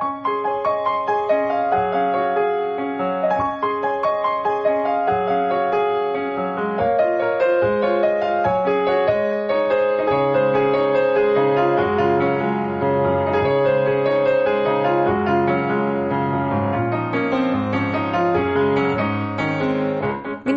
[0.00, 0.08] 皆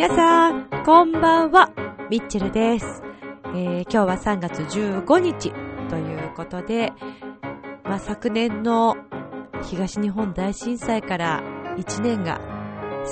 [0.08, 1.70] さん、こんばんは、
[2.10, 3.04] ミッチェルです。
[3.48, 5.52] えー今日は3月15日
[5.90, 6.94] ということで、
[7.84, 8.96] まあ、昨年の
[9.74, 11.42] 東日本大震災から
[11.78, 12.40] 1年が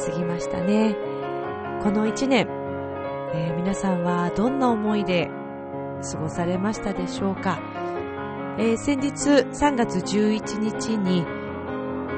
[0.06, 0.96] 過ぎましたね。
[1.82, 2.48] この1年、
[3.34, 5.32] えー皆さんはどんな思いで
[6.12, 7.60] 過ごされましたでしょうか、
[8.60, 11.26] えー先日3月11日に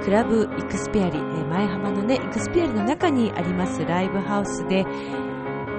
[0.03, 4.85] クラブイクスペアリ、えー前浜のね、イクスペアリの中にありますライブハウスで、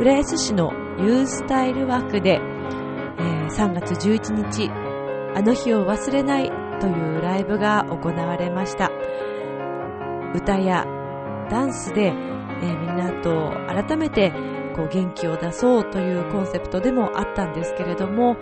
[0.00, 2.40] 浦安市のユースタイル枠で、
[3.18, 4.70] えー3月11日、
[5.36, 8.90] あの日を忘れないというライブが行われました。
[10.34, 10.86] 歌や
[11.50, 14.32] ダンスで、えーみんなと改めて
[14.76, 18.36] こう元気を出そうというコンセプトでもあったんですけれども、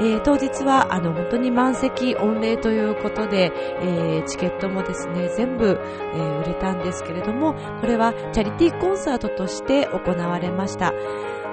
[0.00, 5.78] えー当日はあの本当に満席御礼ということで、えーチケットもですね全部、
[6.14, 10.92] えー売れたんですけれどもこれはチャリティーコンサートとして行われました、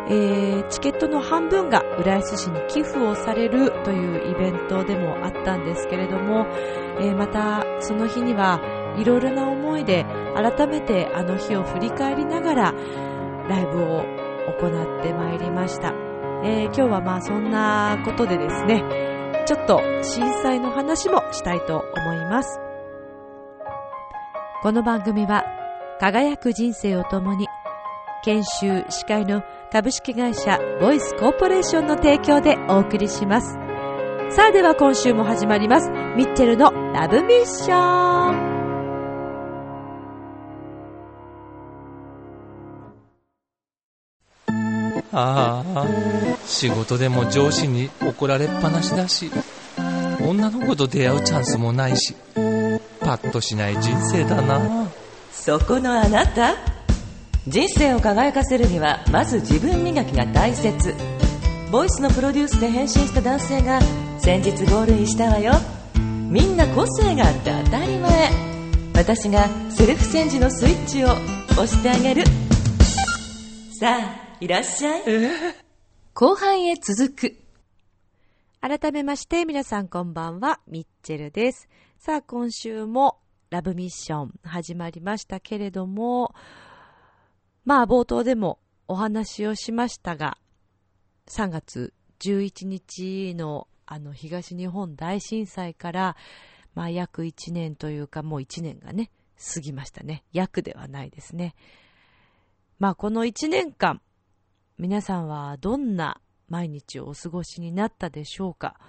[0.10, 6.48] えーチケットの半分が浦安市に寄付をされるというイベントでもあったんですけれども、
[7.00, 8.62] えーまたその日には
[8.98, 12.74] いろいろな思いで改めてあの日を振り返りながら
[13.48, 14.06] ライブを
[14.60, 15.94] 行ってまいりました、
[16.44, 18.84] えー今日はまあそんなことでですね
[19.46, 22.60] ちょっと震災の話もしたいと思います。
[24.62, 25.44] この番組は
[26.00, 27.48] 輝く人生を共に
[28.24, 33.58] 研修司会の株式会社ボイスコーポレーションの提供でお送りします。
[34.36, 35.90] さあでは今週も始まります。
[35.90, 38.62] ミッチェルのラブミッション。
[45.14, 45.86] ああ、
[46.46, 49.30] 仕事でも上司に怒られっぱなしだし、
[50.26, 52.16] 女の子と出会うチャンスもないし、
[53.02, 54.88] パッとしない人生だな。
[55.32, 56.71] そこのあなた？
[57.48, 60.94] 人生を輝かせるにはまず自分磨きが大切。
[61.72, 63.82] ボイスのプロデュースで変身した男性が
[64.20, 65.54] 先日ゴールインしたわよ。
[66.30, 68.30] みんな個性があって当たり前。
[68.94, 71.08] 私がセルフチェンジのスイッチを
[71.54, 72.24] 押してあげる。
[73.80, 75.02] さあいらっしゃい。
[76.14, 77.36] 後半へ続く。
[78.62, 80.60] 改めまして皆さんこんばんは。
[80.68, 81.68] ミッチェルです。
[81.98, 83.18] さあ今週も
[83.50, 86.36] ラブミッション始まりましたけれども
[87.64, 90.38] まあ冒頭でもお話をしましたが
[91.28, 96.16] 3月11日のあの東日本大震災から
[96.74, 99.12] まあ約1年というかもう1年がね
[99.54, 100.24] 過ぎましたね。
[100.32, 101.56] 約ではないですね。
[102.80, 104.02] まあこの1年間
[104.78, 108.80] 皆さんはどんな毎日をお過ごしになったでしょうか。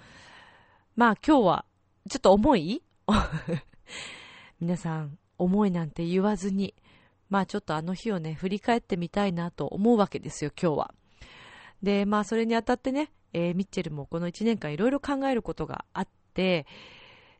[0.95, 1.65] まあ今日は
[2.09, 2.81] ちょっと重い？
[4.59, 6.75] 皆さん思いなんて言わずに
[7.33, 10.93] まあちょっとあの日をね振り返ってみたいなと思うわけですよ今日は。
[11.81, 16.67] でまあそれにあたってね、えーミッチェルもこの1年間いろいろ考えることがあって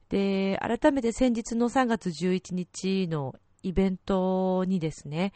[0.09, 5.31] で改めて先日の3月11日のイベントにですね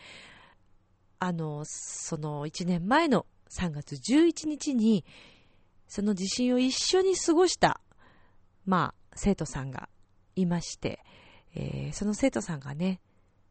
[1.20, 5.06] あのその1年前の3月11日に
[5.88, 7.80] その地震を一緒に過ごした
[8.66, 9.88] まあ生徒さんが
[10.36, 11.00] いまして、
[11.54, 13.02] えーその生徒さんがね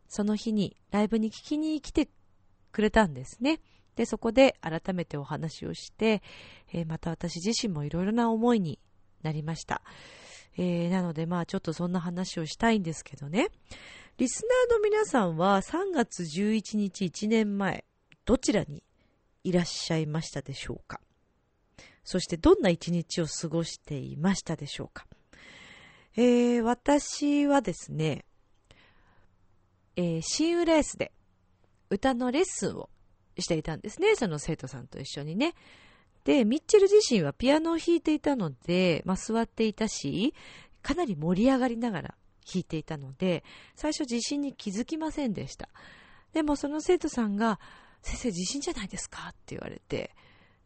[0.09, 2.09] その日にライブに聞きに来て
[2.73, 3.61] くれたんですね。
[3.97, 6.23] で、そこで改めてお話をして、
[6.73, 8.79] えーまた私自身もいろいろな思いに
[9.23, 9.83] なりました。
[10.59, 13.49] えーなのでまあちょっとそんな話をしたいんですけどね。
[14.19, 17.85] リスナーの皆さんは3月11日1年前、
[18.25, 18.83] どちらに
[19.45, 21.01] いらっしゃいましたでしょうか？
[22.05, 25.07] そしてどんな一日を過ごしていましたでしょうか？
[26.17, 28.25] えー私はですね、
[29.97, 31.13] えー、新浦安で
[31.91, 32.91] 歌のレッスンを
[33.39, 34.15] していたんですね。
[34.15, 35.55] その生徒さんと一緒にね。
[36.25, 40.35] で、ミッチェル自身はピアノを弾いていたので、まあ、座っていたし、
[40.83, 42.15] かなり盛り上がりながら
[42.47, 43.45] 弾いていたので、
[43.75, 45.69] 最初地震に気づきませんでした。
[46.33, 47.61] でもその生徒さんが、
[48.03, 50.15] 先生地震じゃないですかって言われて、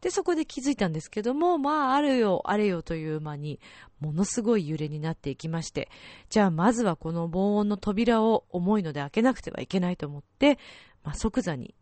[0.01, 3.59] で、そこで気づいたんですけども、まあ、あるよ、あれよという間に、
[3.99, 5.89] ものすごい揺れになっていきまして、
[6.29, 10.57] じゃあまずはこの防音の扉を重いので開けなくてはいけないと思って、
[11.03, 11.75] まあ、即座に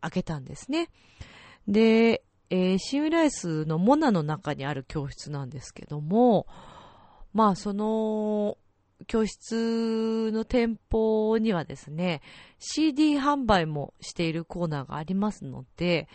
[0.00, 0.88] 開けたんですね。
[1.68, 6.48] で、えーシンウライスのモナの中にある教室なんですけども、
[7.32, 8.58] まあその
[9.06, 12.22] 教室の店舗にはですね、
[12.58, 16.08] CD 販売もしているコーナーがありますので、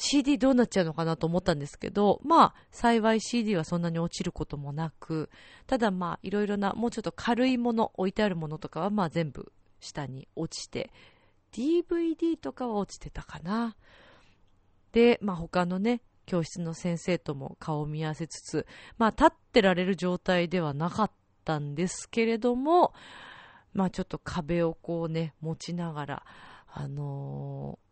[0.00, 5.28] CD どうなっちゃうのかなと思ったんですけど、まあ、幸い CD はそんなに落ちることもなく、
[5.66, 9.50] ただまあ、いろいろな、もうちょっと軽いもの、置いてあるものとかはまあ全部
[9.80, 10.92] 下に落ちて、
[11.52, 13.74] DVD とかは落ちてたかな。
[14.92, 18.66] で、まあ他のね、教室の先生とも顔を見合わせつつ、
[18.98, 21.10] まあ立ってられる状態ではなかっ
[21.44, 22.94] たんですけれども、
[23.72, 26.26] まあちょっと壁をこうね、持ちながら、
[26.68, 27.87] あのー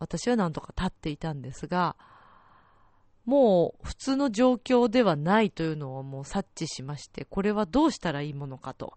[0.00, 1.94] 私はなんとか立っていたんですが、
[3.24, 8.94] もう普通の状況ではないというのをもう察知しまして、これはどうしたらいいものかと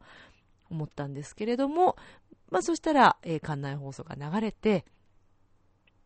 [0.71, 1.97] 思ったんですけれども、
[2.49, 4.85] まあそしたら、えー、館内放送が流れて、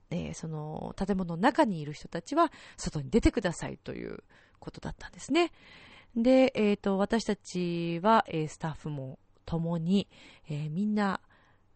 [0.10, 4.24] えー、その建物の中にいる人たちは外に出てくださいという
[4.60, 5.52] ことだったんですね。
[6.16, 10.10] で、えっ、ー、と、私たちは、えー、スタッフも共に、
[10.50, 11.22] えー、みんな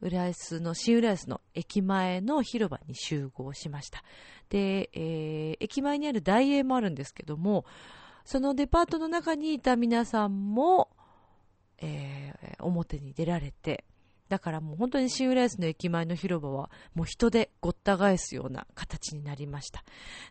[0.01, 4.03] 浦安の、新浦安の駅前の広場に集合しました。
[4.49, 7.65] で、えー、駅前にある大英もあるんですけども、
[8.25, 10.89] そのデパートの中にいた皆さんも、
[11.77, 13.85] えー、表に出られて、
[14.29, 19.83] だからもう本当に新浦安の駅前の広場はもう人でごった返すような形になりました。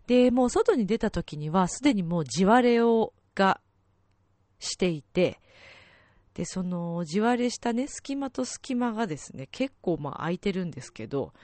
[0.07, 3.61] で、もう外に出た時にはすでにもう地割れをが
[4.59, 5.41] していて、
[6.41, 11.35] で、その、地割れしたね、隙間と隙間がですね、結構まあ空いてるんですけど、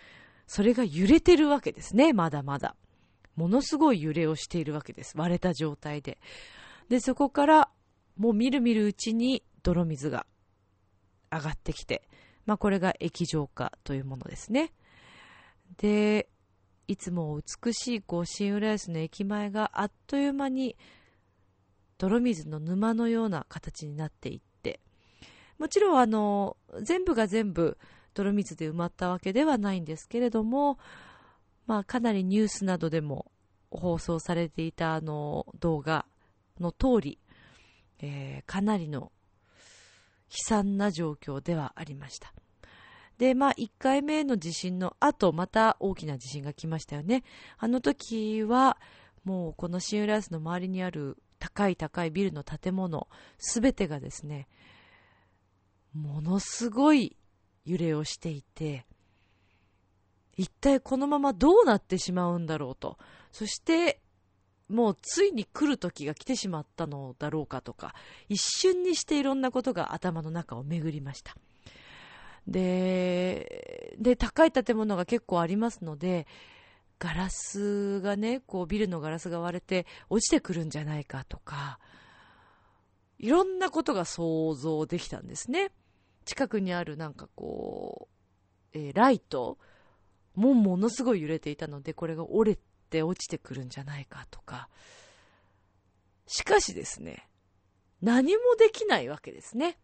[0.46, 2.76] それが揺れてるわけですね、まだまだ。
[3.34, 5.12] ものすごい揺れをしているわけです。
[5.18, 6.16] 割れた状態で。
[6.88, 7.68] で、そこから、
[8.16, 10.24] もうみるみるうちに泥水が
[11.30, 12.08] 上がってきて、
[12.46, 14.72] まあこれが液状化というものですね。
[15.76, 16.26] で、
[16.88, 20.74] いつも美しいこう新浦安の駅前があっという間に
[21.98, 24.40] 泥水の沼のような形になっていっ
[25.58, 27.78] もちろんあの、全部が全部
[28.14, 30.78] 泥水で埋まったわけではないんですけれども、
[31.66, 33.30] まあかなりニュースなどでも
[33.70, 36.06] 放送されていたあの動画
[36.60, 37.18] の通り、
[38.00, 39.12] えー、かなりの
[40.28, 42.32] 悲惨な状況ではありました。
[43.18, 47.24] で、まあ、1回目の地震の後、また大きな地震が来ましたよね。
[47.58, 48.76] あの時は、
[49.24, 54.48] もうこの新浦安の周りにある高い高いビルの建物、すべてがですね、
[55.96, 57.16] ものすごい
[57.64, 58.86] 揺れをしていて、
[60.36, 62.98] 一体このままどうなってしまうんだろうと。
[63.32, 64.00] そして、
[64.68, 67.94] もうついに来る時が来てしまったのだろうかとか、
[68.28, 71.36] 一瞬にしていろんなことが頭の中を巡りました。
[72.46, 76.26] で、で、高い建物が結構ありますので、
[76.98, 81.78] ガラスがね、こうビルのガラスが割れて落ちてくるんじゃないかとか、
[83.18, 85.70] いろんなことが想像できたんですね。
[86.26, 88.08] 近くにあるなんかこ
[88.74, 89.56] う、えー、ライト
[90.34, 92.58] もものすごい揺れていたので、これが折れ
[92.90, 94.68] て落ちてくるんじゃないかとか。
[96.26, 97.28] しかしですね、
[98.02, 99.78] 何もできないわけですね。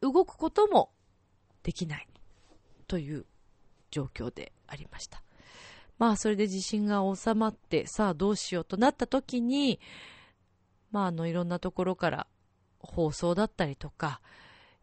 [0.00, 0.92] 動くことも
[1.62, 2.06] できない
[2.86, 3.24] という
[3.90, 5.22] 状況でありました。
[5.98, 9.80] まあそれで地震が収まってさあどうしようとなった時に
[10.90, 12.26] まああのいろんなところから
[12.78, 14.20] 放送だったりとか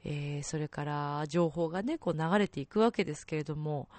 [0.06, 3.90] えー、それから情報がね、こう流れていくわけですけれども、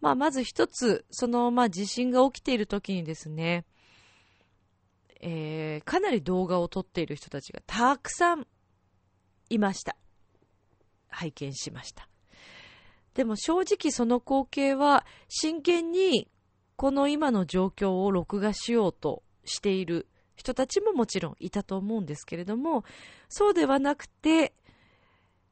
[0.00, 3.64] まあ、まず一つ、その、まあ、地震が起きている時にですね、
[5.20, 8.46] えー、かなり動画を撮っている人たちがたくさん
[9.50, 9.96] いました。
[11.08, 12.08] 拝見しました。
[13.14, 16.28] でも正直その光景は真剣に
[16.76, 20.06] この今の状況を録画しようとしている
[20.36, 22.84] 人たちももちろんいたと思うんですけれども、
[23.28, 24.54] そうではなくて、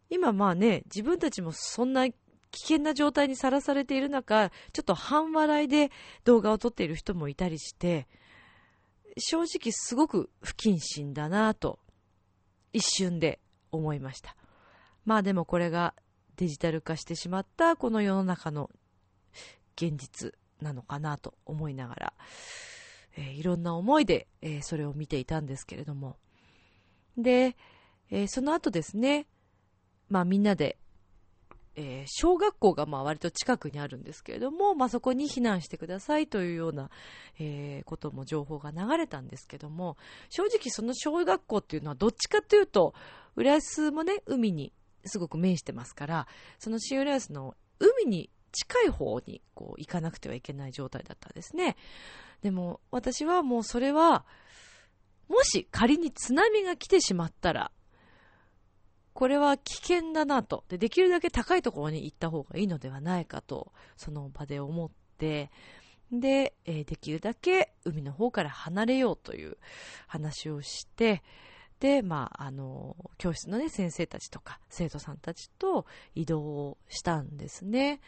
[0.09, 2.15] 今まあね、自分たちもそんな危
[2.53, 5.91] 険な状態にさらされている中、ちょっと半笑いで
[6.25, 8.07] 動画を撮っている人もいたりして、
[9.19, 11.79] 正直すごく不謹慎だなと、
[12.73, 13.41] 一瞬で
[13.73, 14.37] 思いました。
[15.05, 15.95] まあでもこれが
[16.37, 18.71] デジタル化してしまったこの世の中の
[19.77, 22.13] 現実なのかなと思いながら、
[23.17, 26.17] えー、いろんな思いで、えー、それを見ていたんですけれども。
[27.17, 27.57] で、
[28.11, 29.27] えー、その後ですね、
[30.09, 30.79] まあみんなで、
[31.75, 36.91] えー、小学校がまあ割と近くにあるんですけれども、まあそこに避難してくださいというような、
[37.39, 39.97] えー、ことも情報が流れたんですけども、
[40.31, 42.95] 正直その小学校っていうのはどっちかというと、
[43.37, 44.73] 浦安もね、海に
[45.05, 46.27] すごく面してますから、
[46.59, 51.77] その新浦安の海に近い方にこう行かなくてはいけない状態だったんですね。
[52.43, 54.25] でも私はもうそれは、
[55.29, 57.71] もし仮に津波が来てしまったら、
[59.17, 60.63] これは危険だなと。
[60.69, 65.51] で、できるだけ高いところに行った方がいいのではないかと、その場で思って、
[66.13, 69.57] で、えー、できるだけ海の方から離れようという
[70.07, 71.23] 話をして、
[71.81, 78.01] で、まあ、あの、教室のね、先生たちとか、生徒さんたちと移動したんですね。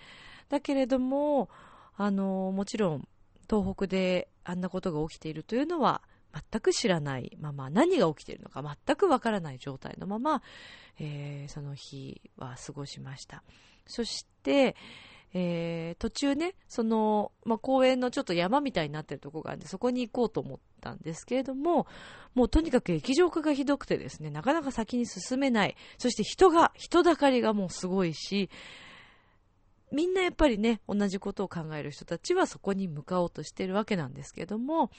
[0.50, 1.49] だけれども、
[1.97, 3.09] あの、もちろん、
[3.49, 6.03] 東北であんなことが起きているというのは、
[6.51, 10.43] 全く知らないまま、何が起きているのか全くわからない状態のまま、
[10.99, 13.43] えー、その日は過ごしました。
[13.87, 14.77] そして、
[15.35, 21.87] えー、途中ね、その、まあ、公園のちょっと山みたいになってるとこがあるんで、そこに行こうと思ったんですけれども、
[22.35, 25.77] もうとにかく液状化がひどくてですね、なかなか先に進めない。
[25.99, 28.49] そして人が、人だかりがもうすごいし、
[29.93, 34.91] みんなやっぱりね、同じことを考える人たちはそこに向かおうとしているわけなんですけれども、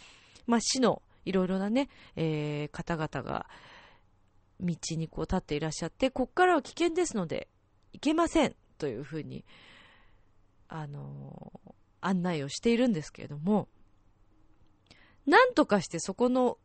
[0.46, 3.48] まあ、市のいろいろなね、えー、方々が
[4.60, 7.48] 道にこう立っていらっしゃって、ここからは危険ですので、
[7.94, 9.46] 行けませんというふうに
[10.70, 11.72] あのー、
[12.02, 13.68] 案内をしているんですけれども、
[15.26, 16.58] なんとかしてそこの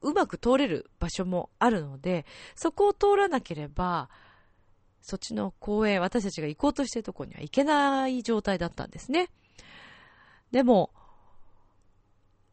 [0.00, 2.24] うまく通れる場所もあるので、
[2.54, 4.08] そこを通らなければ、
[5.02, 9.28] そっちの公園、私たちが行こうとしているところには行けない状態だったんですね。
[10.50, 10.90] でも、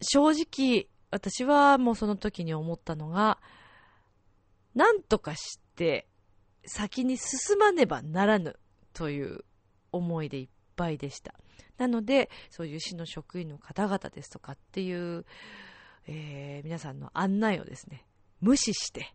[0.02, 3.40] 正直、私はもうその時に思ったのが、
[4.76, 6.08] なんとかして
[6.66, 8.60] 先に進まねばならぬ
[8.94, 9.44] という
[9.92, 11.34] 思いでいっぱいでした。
[11.78, 15.26] なので、そういう市の職員の方々ですとかっていう、
[16.08, 18.06] えー、皆さんの案内をですね、
[18.42, 19.14] 無視して、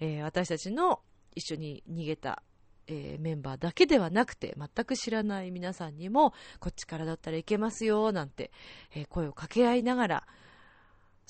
[0.00, 1.00] えー、私たちの
[1.34, 2.42] 一緒に逃げた、
[2.86, 8.50] えー、メンバーだけではなくて、全く知らない皆さんにも、こっちからだったらいけますよ、なんて、
[8.94, 10.26] え声を掛け合いながら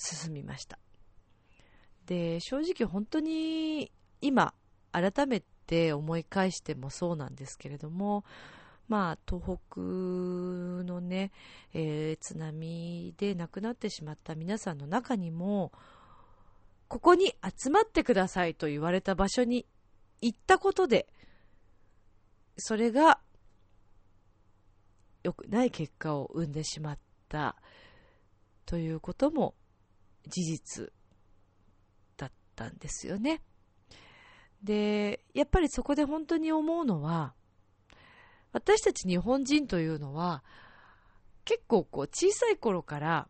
[0.00, 0.78] 進みました。
[2.06, 4.54] で、正直本当に今、
[4.92, 8.24] 改めて思い返してもそうなんですけれども、
[8.88, 11.30] まあ、東北のね、
[11.74, 15.70] えー、津波で亡くなってしまった皆さんの中にも、
[16.88, 19.64] ここに集まってくださいと言われた場所に
[20.20, 21.06] 行ったことで、
[22.56, 23.20] それが
[25.22, 27.54] 良くない結果を生んでしまった
[28.66, 29.54] ということも
[30.26, 30.92] 事実
[32.16, 33.42] だったんですよね。
[34.62, 37.34] で、やっぱりそこで本当に思うのは、
[38.52, 40.42] 私たち日本人というのは、
[41.44, 43.28] 結構こう小さい頃から、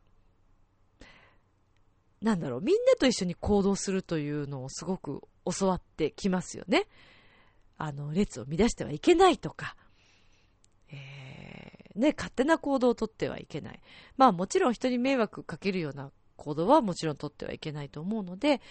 [2.20, 5.22] なんだろう、みんなと一緒に行動するというのをすごく
[5.58, 6.86] 教わってきますよね。
[7.78, 9.76] あの、列を乱してはいけないとか、
[10.92, 13.80] えー、ね、勝手な行動をとってはいけない。
[14.16, 18.62] まあもちろん人に迷惑かけるような行動はもちろんとってはいけないと思うので、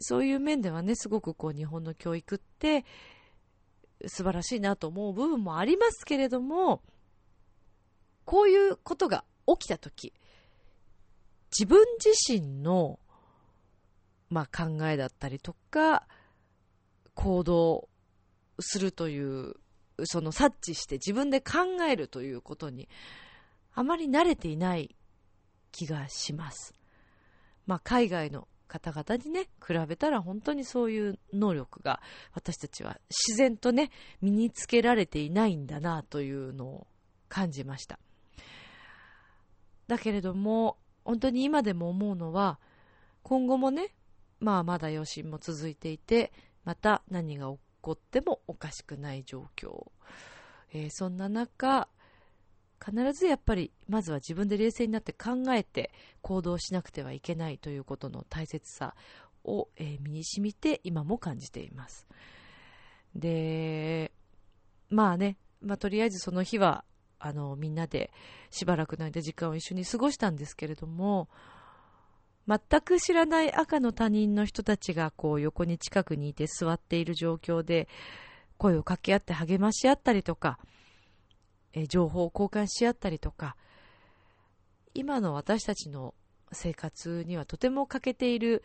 [0.00, 2.84] そういう面ではね、すごくこう日本の教育って、
[4.06, 6.82] 素晴らしいなと思う部分もありますけれども、
[8.24, 10.12] こういうことが起きたとき、
[11.56, 12.98] 自分自身の、
[14.28, 16.08] まあ、考えだったりとか、
[17.14, 17.88] 行動
[18.58, 19.54] するという、
[20.04, 22.88] その察知して自分で考えるということに、
[23.74, 24.96] あまり慣れていない
[25.70, 26.79] 気がします。
[27.70, 32.00] まあ、海外の方々にね、比べたら本当にそういう能力が
[32.34, 36.86] 私たちは自然とね、身につけられていないんだなというのを
[37.28, 38.00] 感じました。
[39.86, 42.58] だけれども、本当に今でも思うのは、
[43.22, 43.94] 今後もね、
[44.40, 46.32] まあまだ余震も続いていて、
[46.64, 49.92] また何が起こってもおかしくない状況。
[50.72, 51.86] えー、そんな中、
[52.84, 58.94] 必ずやっぱりまずは自分で冷静になって考えて行動しなくてはいけないということの大切さ
[59.44, 62.06] を、えー、身に染みて今も感じています。
[63.14, 64.12] で、
[64.88, 66.84] まあね、まあ、とりあえずその日は
[67.18, 68.10] あのみんなで
[68.50, 71.28] しばらくの間時間を一緒に過ごしたんですけれども
[72.48, 77.88] 全く知らない赤の他人の人たちがこう横に近くにいて座っている状況で
[78.56, 80.58] 声を掛け合って励まし合ったりとか
[81.72, 83.56] え情報を交換し合ったりとか、
[84.94, 86.14] 今の私たちの
[86.52, 88.64] 生活にはとても欠けている、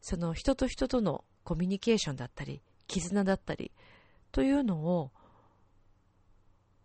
[0.00, 3.70] その人と人とのコミュニケーションだったり、絆だったり、
[4.32, 5.10] というのを、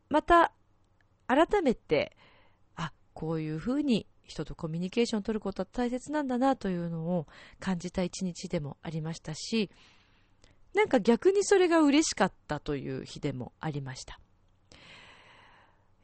[0.09, 0.51] また
[1.27, 2.15] 改めて、
[2.75, 7.27] あ、こういうふうに人とコミュニケーションを取ることは大切なんだなというのを
[7.59, 9.71] 感じた一日でもありましたし、
[10.73, 14.19] なんか逆にそれが嬉しかったという日でもありました。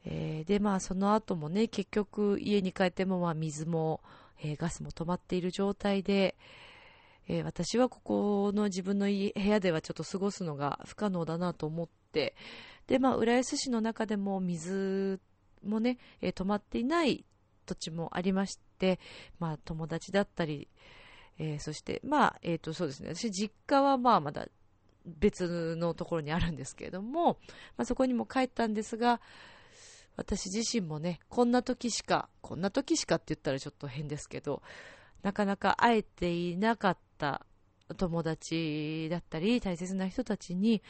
[0.04, 4.00] えー、で、まあ、その後もね、結局、家に帰っても、まあ、水も、
[4.42, 6.36] えー、ガスも止まっている状態で、
[7.28, 12.34] えー私はここの自分の部屋ではちょっと過ごすのが不可能だなと思って、
[12.86, 15.20] で、まあ、浦安市の中でも水
[15.64, 17.24] もね、えー止まっていない
[17.66, 18.98] 土地もありまして、
[19.38, 20.68] まあ、友達だったり、
[21.38, 24.48] えーそして、まあ、えっ、と、そうですね、私、実家はまあ、まだ
[25.06, 27.38] 別のところにあるんですけれども、
[27.76, 29.20] まあ、そこにも帰ったんですが、
[30.16, 34.62] 私自身もね、こんな時しか、こんな時しかって言ったらちょっと変ですけど、
[35.22, 37.46] なかなか会えていなかった
[37.96, 40.82] 友達だったり、大切な人たちに、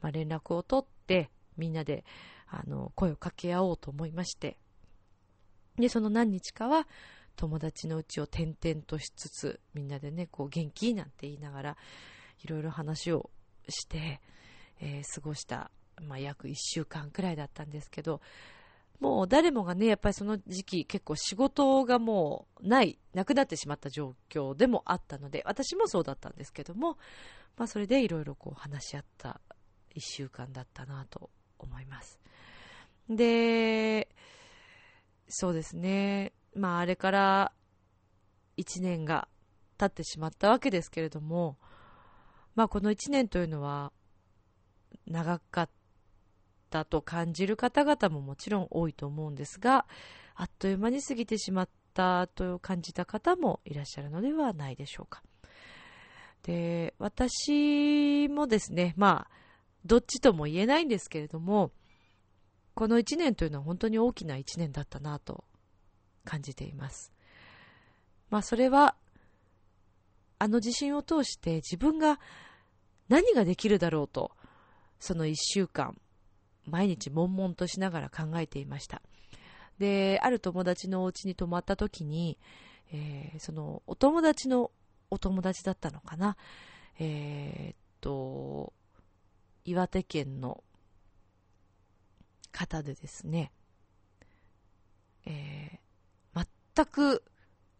[0.00, 2.04] まあ、連絡を取って、みんなで、
[2.46, 4.56] あの、声を掛け合おうと思いまして、
[5.76, 6.86] で、その何日かは、
[7.36, 11.76] 友達のうちを転々としつつ、みんなでね、こう、元気なんて言いながら、
[12.42, 13.30] いろいろ話を
[13.68, 14.20] して、
[14.80, 15.70] えー過ごした、
[16.02, 18.20] まあ、約1週間くらいだったんですけど、
[19.00, 26.98] もう誰もがね、やっぱりその時期結構仕事がもうない、なくなってしまった状況でもあったので、私もそうだったんですけども、
[27.56, 29.40] まあそれでいろいろこう話し合った
[29.94, 32.18] 1週間だったなと思います。
[33.08, 34.08] で、
[35.28, 36.32] そうですね。
[36.54, 37.52] まああれから
[38.56, 39.28] 1年が
[39.76, 41.56] 経ってしまったわけですけれども、
[42.56, 43.92] まあこの1年というのは
[45.06, 45.77] 長かった
[46.70, 49.86] たと感じる方々ももちろん多いと思うんですが、
[50.34, 55.22] あっという間に過ぎてしまったと感じた方もいらっしゃるのではないでしょうか。
[56.42, 59.38] で、私もですね、まあ、
[59.84, 61.72] どっちとも言えないんですけれども、
[62.74, 65.44] この1年というのは本当に大きな1年だったなと
[66.24, 67.12] 感じています。
[68.30, 68.94] まあそれは、
[70.38, 72.20] あの地震を通して自分が
[73.08, 74.30] 何ができるだろうと、
[75.00, 76.00] その1週間、
[76.68, 79.02] 毎日悶々としながら考えていました。
[79.78, 82.38] で、ある友達のお家に泊まった時に、
[82.92, 84.70] えーそのお友達の
[85.10, 86.36] お友達だったのかな。
[86.98, 88.72] えーっと、
[89.64, 90.62] 岩手県の
[92.50, 93.52] 方でですね、
[95.26, 95.78] えー
[96.76, 97.24] 全く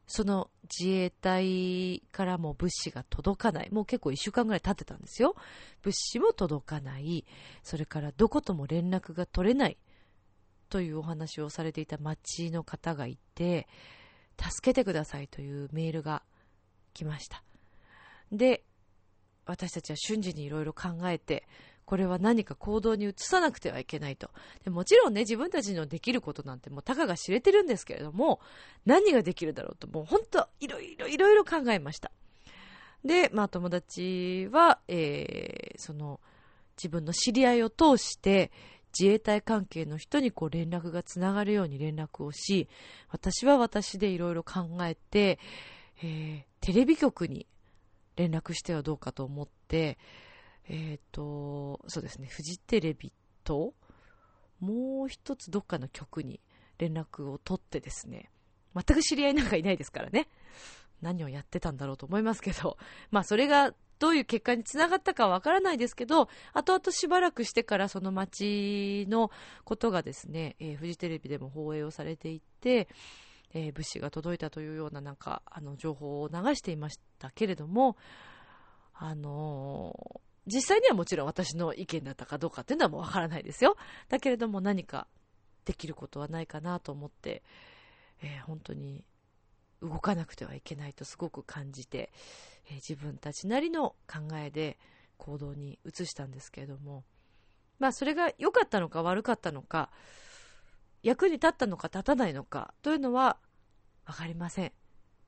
[0.08, 3.70] その自衛隊からも物資が届かない。
[3.70, 5.36] もう結構一週間ぐらい経ってたんですよ。
[5.82, 7.26] 物資も届かない。
[7.62, 9.76] それからどことも連絡が取れない。
[10.70, 13.68] というお話をされていた町の方がいて、
[14.38, 16.22] 助けてくださいというメールが
[16.94, 17.42] 来ました。
[18.32, 18.64] で、
[19.46, 21.46] 私たちは瞬時にいろいろ考えて、
[21.88, 24.28] これは何か行動に移さなくてはいけないと。
[24.62, 28.40] でもちろんね、自分たちのできることなんてもうたかが知れてるんですけれども、
[28.84, 32.12] 何ができるだろうと、もう本当いろいろいろいろ考えました。
[33.06, 36.20] で、まあ友達は、えー、その、
[36.76, 38.52] 自分の知り合いを通して、
[38.92, 42.68] 自衛隊関係の人にこう連絡がつながるように連絡をし、
[43.08, 45.38] 私は私でいろいろ考えて、
[46.02, 47.46] えー、テレビ局に
[48.16, 49.96] 連絡してはどうかと思って、
[50.68, 53.74] えっ、と、そうですね、フジテレビと、
[54.60, 56.40] もう一つどっかの局に
[56.78, 58.30] 連絡を取ってですね、
[58.74, 60.28] 全く知り合いなんかいないですからね。
[61.00, 62.76] 何をやってたんだろうと思いますけど、
[63.10, 69.30] まあそれがどういう結果につながったかわからないですけど、後々しばらくしてからその町の
[69.64, 72.88] ことがですね、えーフジテレビでも放映をされていて、
[73.54, 77.96] えー物資が届いたというようななんか、あの、情報を流していましたけれども、
[78.92, 83.76] あのー実際にはもちろん私の意見だったかどうかっていうのはもうわからないですよ。
[84.08, 85.06] だけれども何か
[85.64, 87.42] できることはないかなと思って、
[88.22, 89.04] えー本当に
[89.80, 92.10] 動かなくてはいけないとすごく感じて、
[92.66, 94.78] えー自分たちなりの考えで
[95.18, 97.04] 行動に移したんですけれども、
[97.78, 99.90] まあそれが良かったのか悪かったのか、
[101.02, 103.36] 役に立ったのか立たないのかというのは
[104.06, 104.72] わかりません。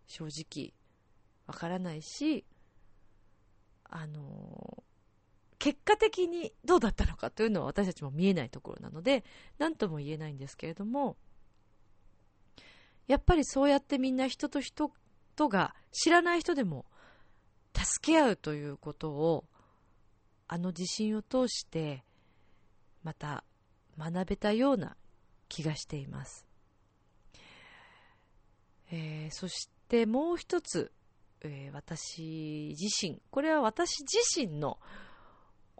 [0.06, 0.72] 正直
[1.46, 2.44] わからないし、
[3.85, 4.79] あのー
[5.60, 9.24] 結果的にどうだったのかというのは私たちも見えないところなので、
[9.58, 11.18] 何とも言えないんですけれども、
[13.06, 14.90] やっぱりそうやってみんな人と人
[15.36, 16.86] とが知らない人でも
[17.74, 19.44] 助け合うということを、
[20.48, 22.04] あの地震を通して、
[23.02, 23.44] また
[23.98, 24.96] 学べたような
[25.50, 26.46] 気がしています。
[28.90, 30.90] えーそしてもう一つ、
[31.42, 34.78] えー私自身、これは私自身の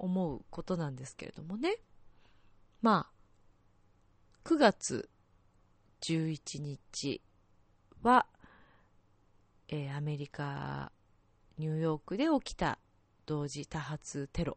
[0.00, 1.76] 思うことなんですけれどもね。
[2.80, 5.10] まあ、9月
[6.00, 7.20] 11日
[8.02, 8.26] は、
[9.68, 10.90] えーアメリカ、
[11.58, 12.78] ニューヨークで起きた
[13.26, 14.56] 同時多発テロ。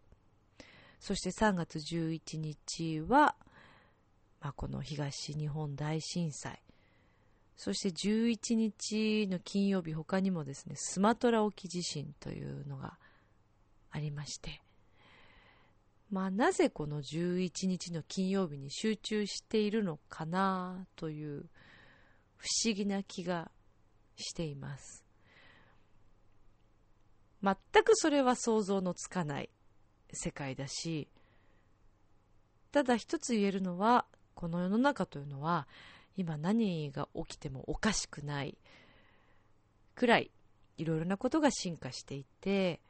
[1.01, 3.35] そして3月11日は、
[4.39, 6.63] まあ、この東日本大震災。
[7.57, 12.97] そして11日の金曜日他にもですね、スマトラ沖地震というのが
[13.91, 14.62] ありまして、
[16.13, 21.45] まあなぜこの11日の金曜日に集中しているのかなという
[22.37, 23.49] 不思議な気が
[24.15, 25.03] しています。
[27.41, 29.49] 全くそれは想像のつかない
[30.11, 31.07] 世界だし、
[32.71, 35.67] ただ一つ言えるのは、この世の中というのは、
[36.15, 38.55] 今何が起きてもおかしくない
[39.95, 40.29] くらい、
[40.77, 42.81] いろいろなことが進化していて、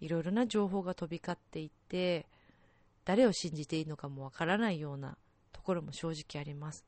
[0.00, 2.26] いろいろな情報が飛び交っていて、
[3.04, 5.16] 誰を信じていいのかもわからないような
[5.52, 6.84] ところも正直あります。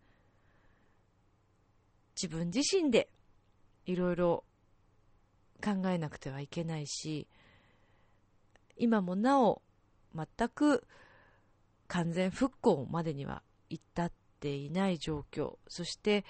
[2.20, 3.09] 自分自身で
[3.85, 4.44] いろいろ
[5.62, 7.29] 考えなくてはいけないし、
[8.76, 9.62] 今もなお
[10.14, 10.87] 全く
[11.88, 16.24] 完全復興までには至っていない状況、そして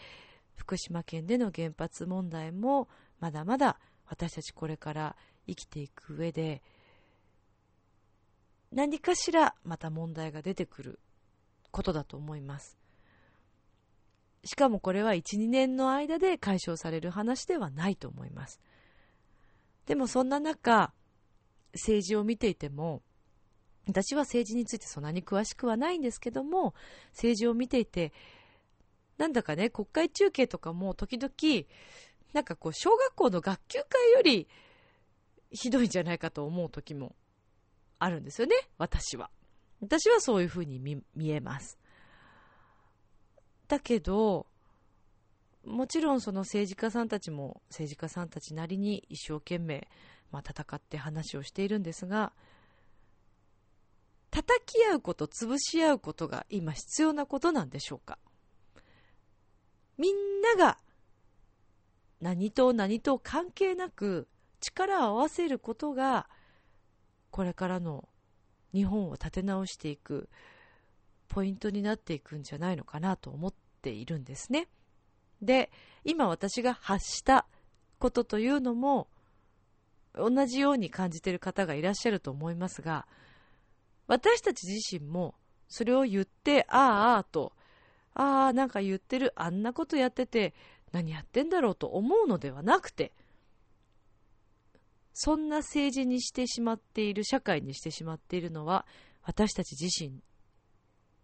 [0.55, 2.89] 福島県での原発問題も
[3.21, 6.63] まだまだ私たちこれから生きていく上で
[8.77, 11.01] 何かしらまた問題が出てくる
[11.71, 12.77] ことだと思います。
[14.45, 18.61] しかもこれは1、2年の間で解消される話ではないと思います。
[19.87, 20.93] でもそんな中、
[21.73, 23.03] 政治を見ていても、
[23.87, 26.75] 私は政治についてそんなに詳しくはないんですけども、
[27.13, 28.13] 政治を見ていて、
[29.17, 31.33] なんだかね、国会中継とかも時々、
[32.35, 34.47] なんかこう、小学校の学級会より
[35.51, 37.17] ひどいんじゃないかと思う時も
[37.99, 39.31] あるんですよね、私は。
[39.81, 41.79] 私はそういうふうに見見えます。
[43.69, 44.47] だけど、
[45.65, 49.89] もちろんその政治家さんたちも政治家さんたちなりに一生懸命、
[50.31, 52.33] まあ、戦って話をしているんですが、
[54.31, 58.19] 叩き合うこと、潰し合うことが今必要なことなんでしょうか
[59.99, 60.79] みんなが
[62.21, 64.29] 何と何と関係なく
[64.61, 66.29] 力を合わせることが
[67.37, 68.09] これからの
[68.73, 70.31] 日本を立て直していく
[71.29, 74.69] ポイントになっていくんじゃないのかなと思っているんですね。
[75.43, 75.71] で、
[76.03, 77.47] 今私が発した
[77.99, 79.09] ことというのも
[80.15, 83.07] 同じように感じている方がいらっしゃると思いますが、
[84.07, 85.35] 私たち自身も
[85.69, 87.53] それを言って、ああ、ああと、
[88.15, 90.55] ああ、なんか言ってる、あんなことやってて、
[90.91, 93.13] 何やってんだろうと思うのではなくて、
[95.19, 98.85] そんな政治にしてしまっている、社会にしてしまっているのは、
[99.23, 100.21] 私たち自身、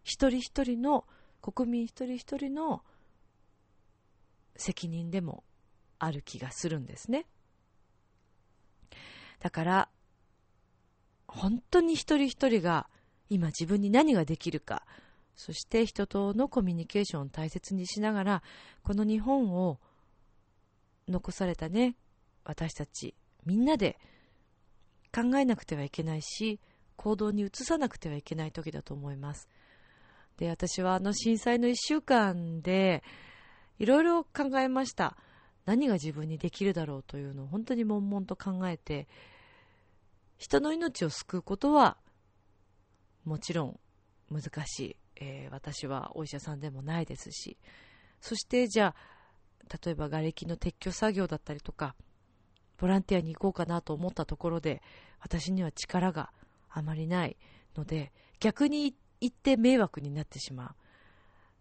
[0.03, 1.05] 一人一人の、
[1.43, 2.83] 国民一人一人の
[4.57, 5.45] 責任でも
[5.99, 7.27] ある気がするんですね。
[9.41, 9.89] だから、
[11.29, 12.89] 本当に一人一人が
[13.29, 14.87] 今自分に何ができるか、
[15.37, 18.43] そして人とのコミュニケーションを大切にしながら、
[18.83, 19.79] この日本を
[21.09, 21.95] 残されたね、
[22.43, 23.99] 私たちみんなで
[25.15, 26.61] 考えなくてはいけないし、
[26.97, 29.49] 行動に移さなくてはいけない時だと思います。
[30.37, 33.03] で、私はあの震災の一週間で、
[33.79, 35.17] いろいろ考えました。
[35.65, 39.09] 何が自分にできるだろうというのを本当に悶々と考えて、
[40.39, 41.97] 人の命を救うことは、
[43.25, 43.81] もちろん
[44.31, 44.97] 難しい。
[45.17, 47.57] えー、私はお医者さんでもないですし、
[48.21, 51.95] そしてじゃあ、例えば瓦礫の撤去作業だったりとか、
[52.83, 54.83] ボランティアに行こうかなと思ったところで、
[55.21, 56.33] 私には力が
[56.69, 57.37] あまりない
[57.77, 60.75] ので、逆に行って迷惑になってしま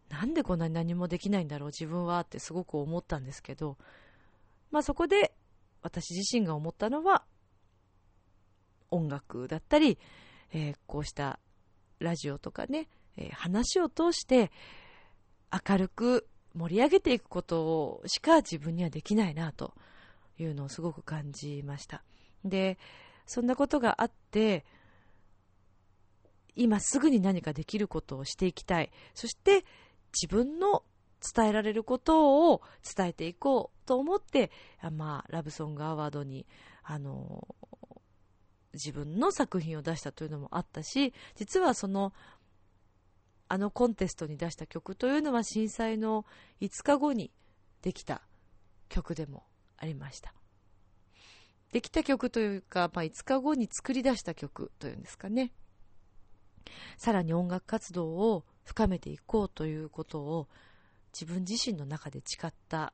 [0.09, 0.13] う。
[0.13, 3.77] なんでこんなに何もできないんだろう自分はってすごく思ったんですけど、
[4.71, 5.35] まあそこで
[5.83, 7.23] 私自身が思ったのは、
[8.89, 9.99] 音楽だったり、
[10.53, 11.39] えー、こうした
[11.99, 14.51] ラジオとかね、えー、話を通して
[15.69, 19.75] 明るく盛り上げていくことしか自分にはできないなと
[20.39, 22.03] いうのをすごく感じました。
[22.43, 22.77] で、
[23.25, 24.65] そんなことがあって、
[26.55, 28.91] 今すぐに何かできることをしていきたい。
[29.13, 29.63] そして
[30.13, 30.83] 自分の
[31.35, 32.61] 伝えられることを
[32.95, 34.51] 伝えていこうと思って、
[34.91, 36.47] まあ、ラブソングアワードに、
[36.83, 37.47] あの、
[38.73, 42.13] 自分の作品を出したというのもあったし、実はその、
[43.47, 46.25] あのコンテストに出した曲というのは震災の
[46.61, 47.31] 5日後に
[47.81, 48.21] できた
[48.87, 49.43] 曲でも
[49.81, 50.33] ありました。
[51.71, 55.51] できた曲というか、まあ、5日後に作り出した曲というんですかね。
[56.97, 60.47] さらに音楽活動を深めていこうということを
[61.13, 62.93] 自分自身の中で誓った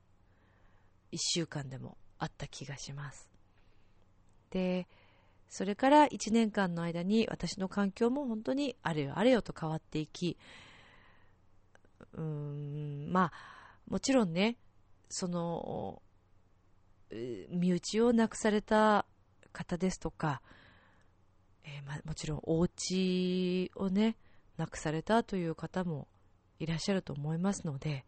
[1.11, 3.29] 一週間でもあった気がします。
[4.51, 4.87] で、
[5.49, 10.37] それから1年間の間に私の環境も本当にあれよあれよと変わっていき、
[12.13, 14.57] うーん、まあ、もちろんね、
[15.09, 16.01] その、
[17.11, 19.05] 身内を亡くされた
[19.53, 20.41] 方ですとか、
[21.63, 24.17] えー、まもちろんお家をね、
[24.57, 26.07] 亡くされたという方も
[26.59, 28.05] いらっしゃると思いますので、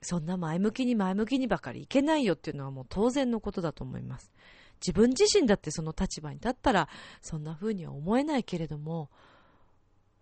[0.00, 4.32] そんな前向きに前向きにばかりいけないよっていうのはもう当然のことだと思います。
[4.80, 6.88] 自分自身だってその立場に立ったら
[7.20, 9.10] そんな風には思えないけれども、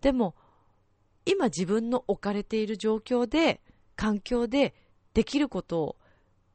[0.01, 0.35] でも
[1.25, 3.61] 今自分の置かれている状況で、
[3.95, 4.73] 環境で
[5.13, 5.95] できることを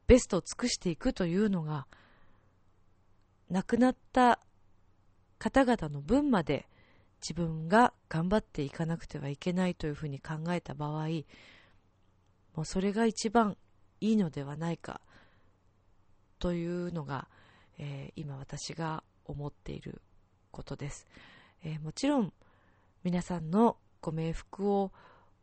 [0.07, 1.87] ベストを尽くしていくというのが、
[3.51, 4.41] 亡くなった
[5.39, 6.69] 方々の分まで
[7.21, 11.09] 自分が頑張っていかなくてはいけないというふうに考えた場合、
[12.55, 13.57] もうそれが一番
[14.01, 15.01] いいのではないか
[16.39, 17.29] というのが、
[17.79, 20.01] えー、今私が思っている
[20.51, 21.07] ことです、
[21.65, 22.33] えー、もちろん
[23.05, 24.93] 皆さんのご冥福を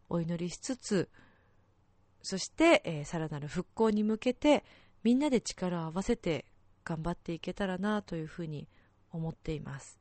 [0.10, 1.10] お祈りしつつ
[2.24, 4.64] そして、えー、さらなる復興に向けて
[5.04, 6.46] みんなで力を合わせて
[6.84, 8.68] 頑張っていけたらなというふうに
[9.12, 10.00] 思っています。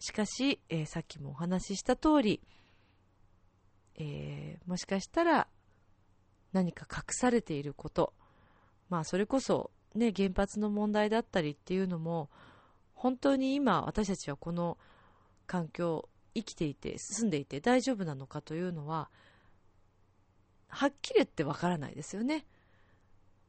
[0.00, 2.40] しかし、えー、さっきもお話しした通り、
[3.94, 5.46] えー、もしかしたら
[6.52, 8.12] 何か隠されていること、
[8.88, 12.30] まあそれこそね、原発の問題だったりっていうのも、
[12.94, 14.78] 本当に今私たちはこの
[15.46, 19.10] 環境、生きていて、住んでいて大丈夫なのかというのは、
[20.72, 22.46] はっきり言ってわからないですよね。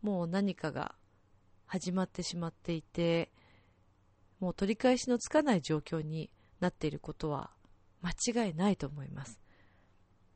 [0.01, 0.93] もう何かが
[1.65, 3.31] 始まってしまっていて、
[4.41, 7.49] もう取り返しのつかない状況になっていることは
[8.01, 9.39] 間違いないと思います。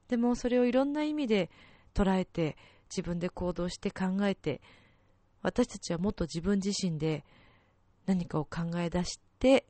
[0.07, 1.51] でもそれをいろんな意味で
[1.93, 2.55] 捉えて
[2.89, 4.61] 自分で行動して考えて
[5.41, 7.25] 私たちはもっと自分自身で
[8.05, 9.65] 何かを考え出して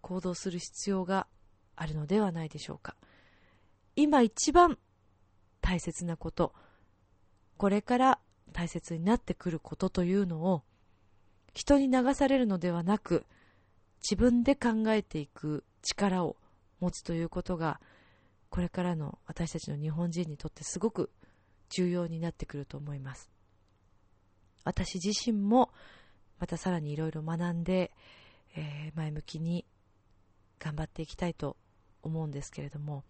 [0.00, 1.28] 行動する必要が
[1.76, 2.96] あるのではないでしょうか。
[3.94, 4.76] 今一番
[5.62, 6.52] 大切なこと、
[7.56, 8.18] これから
[8.52, 10.62] 大切になってくることというのを
[11.54, 13.24] 人に流されるのではなく
[14.02, 16.36] 自分で考えていく力を
[16.80, 17.80] 持つということが
[18.50, 21.10] これからの私たちの日本人にとってすごく
[21.70, 23.30] 重要になってくると思います。
[24.64, 25.70] 私自身も
[26.38, 27.92] またさらにいろいろ学んで、
[28.56, 29.64] えー、前向きに
[30.58, 31.56] 頑張っていきたいと
[32.02, 33.04] 思うんですけれども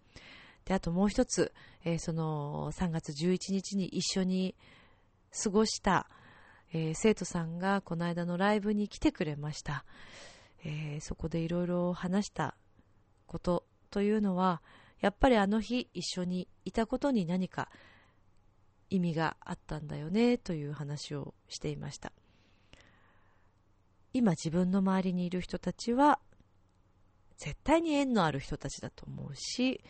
[0.65, 4.55] であともう一つ、えー、その3月11日に一緒に
[5.43, 6.07] 過ごした、
[6.73, 9.83] えー、生徒さんがこの間のライブに来てくれました、
[10.63, 12.55] えー、そこでいろいろ話した
[13.27, 14.61] ことというのは
[15.01, 17.69] やっぱりあの日一緒にいたことに何か
[18.89, 22.13] 意味があったんだよねという話をしていました。
[24.13, 26.19] 今自分の周りにいる人たちは
[27.37, 29.83] 絶対に縁のある人たちだと思うし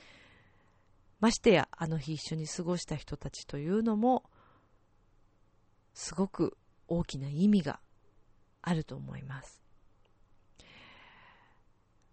[1.23, 4.23] ましてやあの日一緒に過ごした人たちというのも
[5.93, 6.57] すごく
[6.87, 7.79] 大きな意味が
[8.61, 9.61] あると思います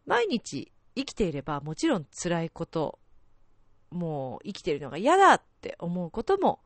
[0.06, 2.98] 毎日生きていればもちろん辛いこと、
[3.90, 6.60] もう生きているのが嫌だって思うことも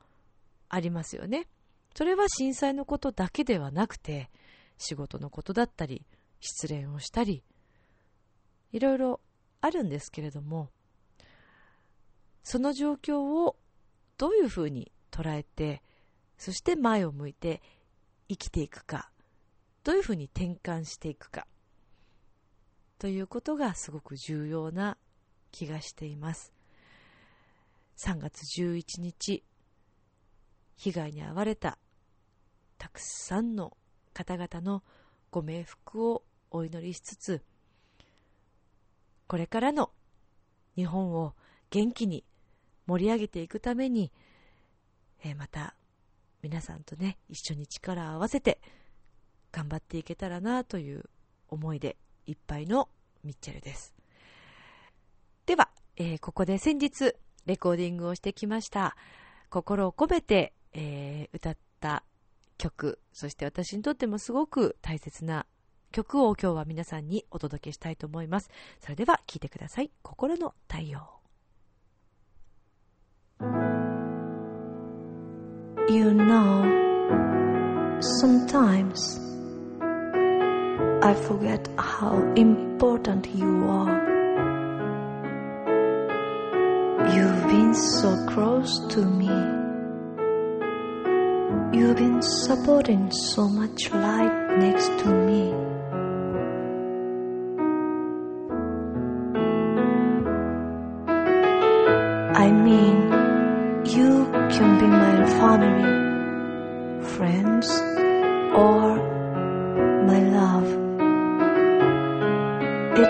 [0.69, 1.47] ありますよね。
[1.95, 4.31] それは震災のことだけではなくて、
[4.79, 6.05] 仕事のことだったり、
[6.41, 7.45] 失恋をしたり、
[8.73, 9.21] いろいろ
[9.61, 10.71] あるんですけれども、
[12.45, 13.57] その状況を
[14.19, 15.83] どういうふうに捉えて、
[16.37, 17.63] そして前を向いて
[18.29, 19.11] 生きていくか、
[19.83, 21.47] どういうふうに転換していくか、
[22.99, 24.99] ということがすごく重要な
[25.51, 26.53] 気がしています。
[27.97, 29.43] 3月11日、
[30.77, 31.79] 被害に遭われた
[32.77, 33.77] たくさんの
[34.13, 34.83] 方々の
[35.31, 37.43] ご冥福をお祈りしつつ、
[39.27, 39.93] これからの
[40.77, 41.35] 日本を
[41.71, 42.25] 元気に
[42.87, 44.13] 盛り上げていくために、
[45.25, 45.75] えー、また
[46.43, 48.61] 皆さんとね、一緒に力を合わせて
[49.53, 51.05] 頑張っていけたらなという
[51.49, 52.89] 思いでいっぱいの
[53.23, 53.95] ミッチェルです。
[55.47, 57.15] では、えー、ここで先日
[57.47, 58.97] レコーディングをしてきました
[59.51, 62.03] 心を込めて、えー、歌った
[62.59, 65.47] 曲、そして私にとってもすごく大切な
[65.93, 68.51] 曲を今日は皆さんにお届けしたいと思います。
[68.81, 69.91] それでは聴いてください。
[70.03, 71.24] 心の太陽。
[75.95, 76.59] You know,
[78.19, 79.21] sometimes
[79.81, 84.01] I forget how important you are.
[87.15, 89.35] You've been so close to me.
[91.79, 95.74] You've been supporting so much light next to me.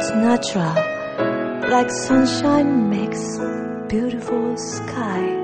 [0.06, 0.74] It's natural,
[1.70, 3.38] like sunshine makes
[3.88, 5.43] beautiful sky.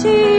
[0.00, 0.37] し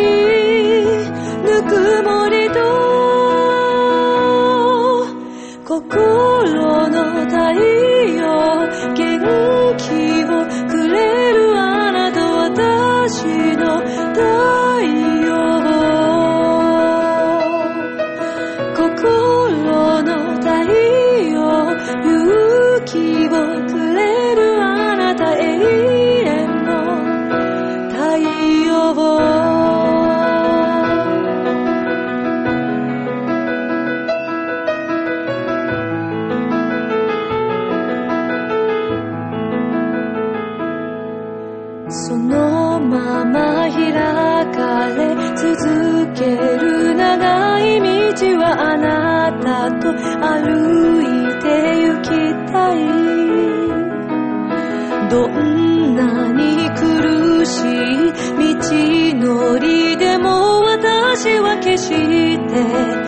[61.80, 62.99] して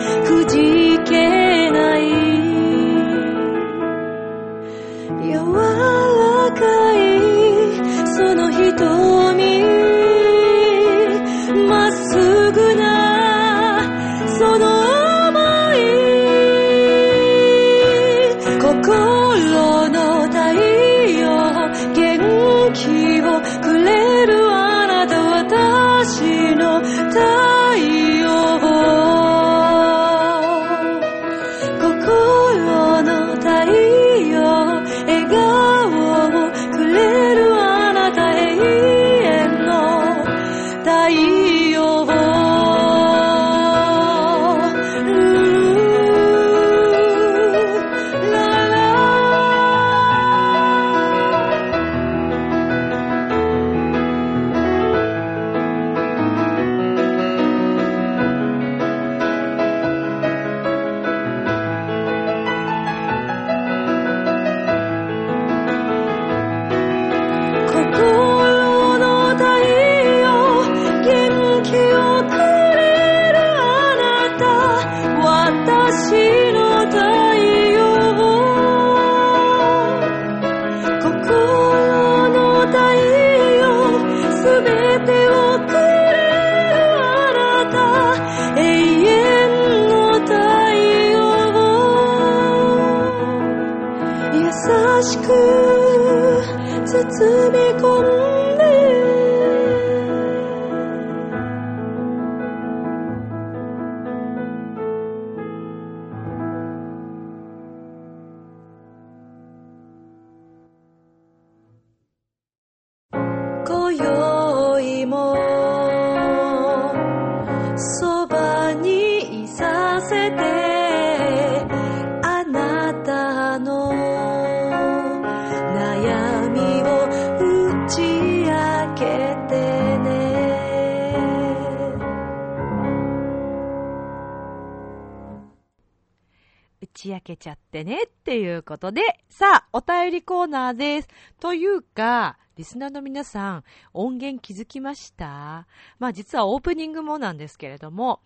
[137.02, 141.08] ち明けちゃってねっていうことで、さあ、お便りコーナーです。
[141.40, 145.66] というか、リスナーの皆さん、音源気づきました？
[145.98, 148.20] まあ実はオープニングもなんですけれども、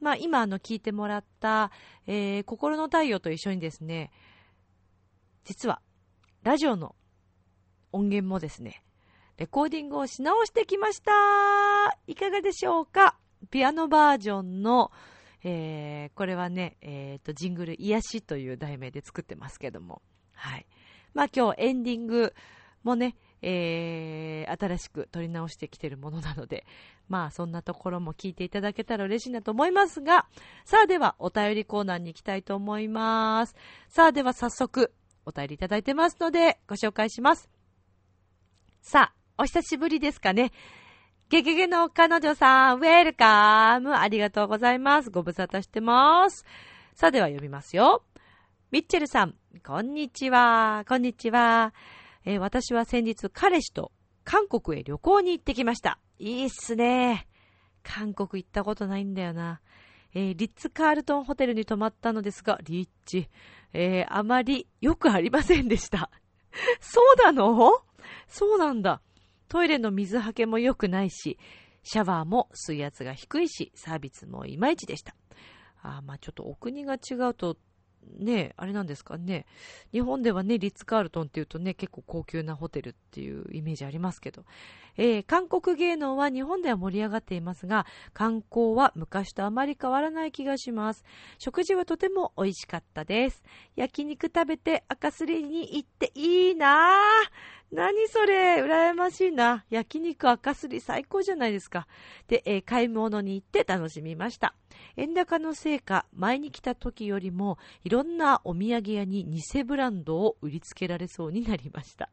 [0.00, 1.70] まあ今あの聞いてもらった、
[2.06, 4.10] えー、心の太陽と一緒にですね、
[5.44, 5.80] 実は、
[6.42, 6.94] ラジオの
[7.92, 8.84] 音源もですね、
[9.38, 11.12] レコーディングをし直してきました。
[12.06, 13.16] いかがでしょうか？
[13.50, 14.90] ピアノバージョンの、
[15.44, 20.02] えー、これはね、えっ、ー、と、ジングル癒しという題名で作ってますけども。
[20.32, 20.66] はい。
[21.14, 22.34] まあ今日エンディング
[22.82, 26.66] もね、えー、新しく撮り直してきてるものなので、
[27.08, 30.26] まあそんなところも聞いていただけたら嬉しいなと思いますが、
[30.64, 33.54] さあではお便りコーナーに行きたいと思います。
[33.88, 34.92] さあでは早速
[35.24, 37.48] お便りいただいてますのでご紹介します。
[38.80, 40.50] さあ、お久しぶりですかね。
[41.30, 45.10] ゲゲゲの彼女さん、ウェルカムありがとうございます。
[45.10, 46.46] ご無沙汰してます。
[46.94, 48.02] さあでは読みますよ。
[48.70, 50.86] ミッチェルさん、こんにちは。
[50.88, 51.74] こんにちは。
[52.24, 53.92] えー、私は先日彼氏と
[54.24, 55.98] 韓国へ旅行に行ってきました。
[56.18, 57.28] いいっすね。
[57.82, 59.60] 韓国行ったことないんだよな。
[60.14, 63.28] えー、リッツ・カールトンホテルに泊まったのですが、リッチ、
[63.74, 66.10] えー、あまりよくありませんでした。
[66.80, 67.82] そうなの？
[68.28, 69.02] そうなんだ。
[69.48, 71.38] トイレの水はけも良くないし、
[71.82, 75.14] シャワーも水圧が低いし、サービスもいまいちでした。
[75.82, 77.56] あまあちょっとお国が違うと
[78.18, 79.46] ね、あれなんですかね。
[79.92, 84.44] 日本ではね、リッツ・カールトンっていうとね、結構高級なホテルっていうイメージありますけど。
[84.96, 91.04] えー、韓国芸能は日本では盛り上がっていますが、観光は昔とあまり変わらない気がします。
[91.38, 93.42] 食事はとても美味しかったです。
[93.76, 97.57] 焼肉食べて赤すりに行っていいなぁ。
[97.70, 98.62] 何それ？
[98.62, 99.64] 羨ましいな。
[99.68, 101.86] 焼肉赤すり最高じゃないですか。
[102.26, 104.54] で、えー、買い物に行って楽しみました。
[104.96, 112.08] 円高のせいか、前に来た時よりも、いろんなお土産屋に偽ブランドを売りつけられそうになりました。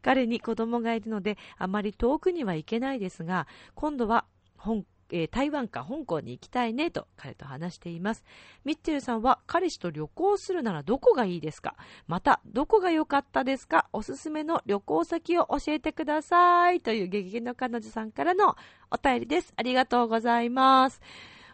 [0.00, 4.24] 彼に子供がいるので、あまり遠くには行けないですが、今度は
[4.56, 4.76] 香
[5.10, 8.24] えー、台湾か香港に行きたいねと彼と話しています。
[8.64, 11.76] ミッチェルさんは彼氏と旅行するならどこがいいですか？
[12.06, 13.88] また、どこが良かったですか？
[13.92, 18.56] おすすめの旅行先を教えてくださいという激減の彼女さんからの
[18.90, 19.52] お便りです。
[19.56, 21.00] ありがとうございます。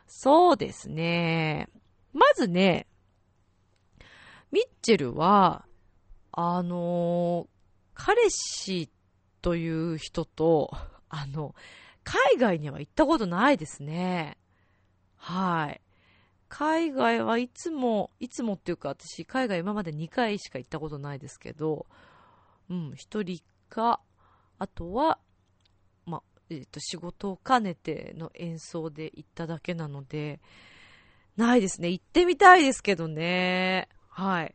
[0.06, 1.68] そうですね。
[2.12, 2.86] まずね、
[4.50, 5.64] ミッチェルは、
[6.32, 7.48] あのー、
[7.94, 8.90] 彼氏
[9.40, 10.70] という人と、
[11.08, 11.54] あの、
[12.04, 14.36] 海外には行ったことないですね。
[15.16, 15.80] はい。
[16.48, 21.86] 海外はいつも、いつもっていうか私、海外今まで2回しか行ったことないですけど、
[22.68, 24.00] うん、1人か、
[24.58, 25.18] あとは、
[26.04, 30.40] ま、えっ、ー、と、仕事を兼ねての演奏で行っただけなので、
[31.36, 31.88] ないですね。
[31.88, 33.88] 行ってみたいですけどね。
[34.08, 34.54] はい。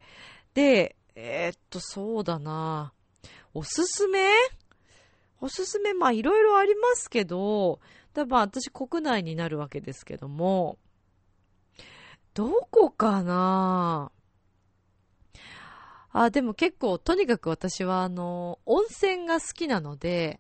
[0.53, 2.93] で、えー、っと、そうだな。
[3.53, 4.29] おすすめ？
[5.39, 7.79] おすすめ、まあいろいろありますけど、
[8.13, 10.77] 多分私国内になるわけですけども、
[12.33, 14.11] どこかな？
[16.11, 20.39] あ、でも結構、とにかく私はあの、温泉が好きなので、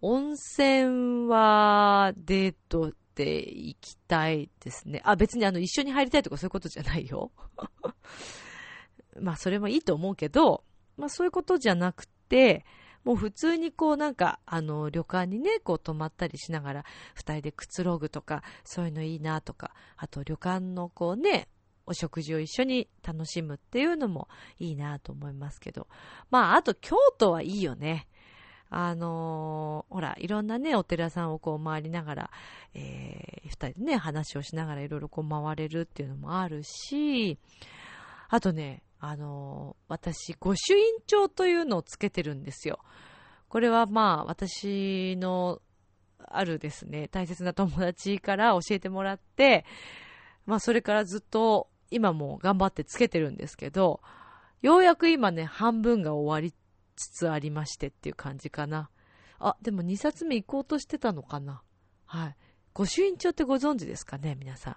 [0.00, 5.00] 温泉はデートで行きたいですね。
[5.04, 7.30] あ、別にあの、一緒に入りたいとかそういうことじゃないよ。
[9.20, 10.64] まあ、それもいいと思うけど、
[10.96, 12.64] まあ、そういうことじゃなくて、
[13.08, 16.84] もう普通にこうなんか、あの、旅館にね、こう泊まったりしながら、
[17.14, 21.48] 二人でくつろぐとか、そういうのいいなとか、あと旅館のこうね、
[21.86, 24.28] お食事を一緒に楽しむっていうのも
[24.58, 25.86] いいなと思いますけど。
[26.30, 28.08] まあ、あと京都はいいよね。
[28.68, 32.30] あのー、ほら、いろんなね、お寺さんをこう回りながら、
[32.74, 37.38] えー、二人でね、話をしながらいろいろこう回れるっていうのもあるし、
[38.28, 42.80] あとね、あの、私、御朱印帳というのをつけてるんですよ。
[43.48, 45.60] これはまあ、私の
[46.18, 49.64] あるですね、大切な友達から教えてもらって、
[50.46, 54.00] まあ、それからずっと今も頑張ってつけてるんですけど、
[54.60, 56.54] ようやく今ね、半分が終わり
[56.96, 58.90] つつありましてっていう感じかな。
[59.38, 61.62] あ、でも2冊目行こうとしてたのかな。
[62.04, 62.36] はい。
[62.74, 64.76] 御朱印帳ってご存知ですかね、皆さん。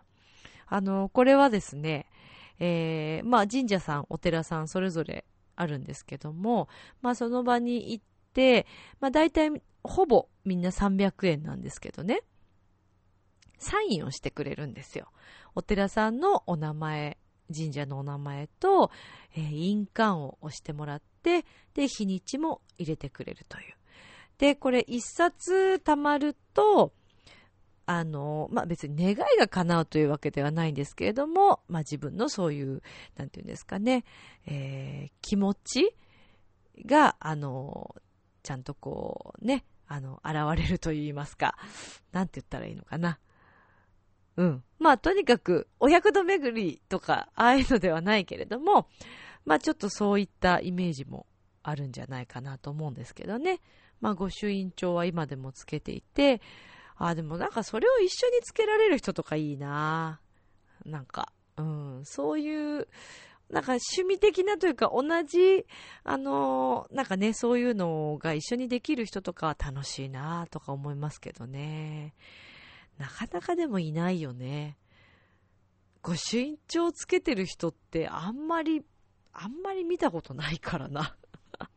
[0.68, 2.08] あの、これはですね、
[2.64, 6.70] えー、まあ神社さん、お寺さんそれぞれあるんですけども、
[7.02, 8.04] まあその場に行っ
[8.34, 8.68] て、
[9.00, 9.50] まあ大体
[9.84, 12.22] ほぼみんな300円なんですけどね、
[13.58, 15.08] サインをしてくれるんですよ。
[15.56, 17.18] お寺さんのお名前、
[17.52, 18.92] 神社のお名前と、
[19.36, 23.74] えー、印鑑を押してもらって、で、日にちも入れてくれるという。
[24.38, 26.94] で、これ一冊貯まると、
[27.86, 32.82] あの、まあ、別に願いが叶うというわけではないんですけれども、まあ、自分のそういう、
[33.18, 34.06] なんていうんですかね、
[34.46, 35.96] えー、気持ち
[36.86, 37.96] が、あの、
[38.44, 41.58] ちゃんとこう、ね、あの、現れると言いますか、
[42.12, 43.20] なんて言ったらいいのかな。
[44.38, 44.64] うん。
[44.80, 48.88] まあ、とにかく、お百度巡りとか、ああいうのではないけれども、
[49.46, 51.26] まあ、ちょっとそういったイメージも
[51.64, 53.60] あるんじゃないかなと思うんですけどね。
[54.00, 56.42] まあ、御朱印帳は今でもつけていて、
[57.08, 60.20] あ、でもなんかそれを一緒につけられる人とかいいな
[60.86, 62.88] なんか、うん、そういう、
[63.50, 65.66] なんか趣味的なというか同じ、
[66.04, 72.14] あのなんかね、そういうのが一緒にできる人とかは楽しいなとか思いますけどね。
[72.98, 74.78] なかなかでもいないよね。
[76.04, 78.84] 御朱印帳つけてる人ってあんまり、
[79.34, 81.16] あんまり見たことないからな。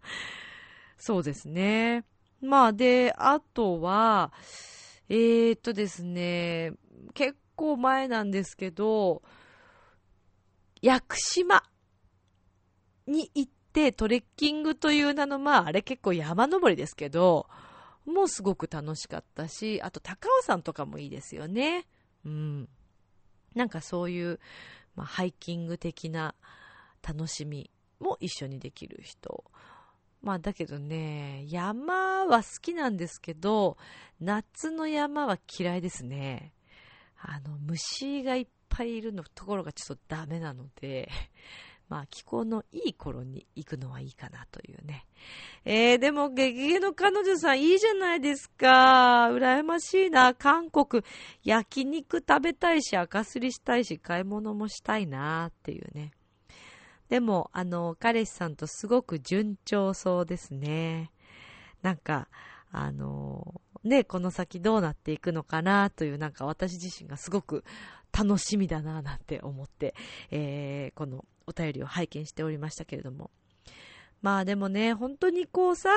[0.99, 2.05] そうですね。
[2.41, 4.33] まあで、あとは、
[5.09, 6.73] えー、っとですね、
[7.15, 9.23] 結構前なんですけど、
[10.83, 11.63] 屋久島
[13.07, 17.47] に行ってトレッキングという名の、まああれ結構山登りですけど、
[18.07, 21.87] もうすごく楽しかったし、あと高尾山とかもいいですよね。
[22.25, 22.69] うん。
[23.55, 24.41] なんかそういう、
[24.95, 26.35] まあ、ハイキング的な
[27.07, 29.45] 楽しみも一緒にできる人。
[30.25, 33.77] まあだけどね、山は好きなんですけど、
[34.23, 36.55] 夏の山は嫌いですね。
[37.19, 41.11] あの、虫がいっぱいいるのところがちょっとダメなので、
[41.91, 45.07] まあ気候のいい頃に行くのはいいかなというね。
[45.67, 49.29] えー、でも、ゲゲゲの彼女さんいいじゃないですか。
[49.31, 50.33] 羨ましいな。
[50.33, 51.05] 韓国、
[51.43, 56.13] 焼肉食べたいし、赤すりしたいし、買い物もしたいなっていうね。
[57.09, 61.11] でも、あの、彼氏さんとすごく順調そうですね。
[61.83, 62.29] なんか、
[62.71, 67.65] あの、ね、この先どうなっていくのかなという、なんか私自身がすごく
[68.13, 69.95] 楽しみだななんて思って、
[70.31, 73.31] えー、このお便りを拝見しておりましたけれども。
[74.23, 75.91] まあでもね、本当にこうさ、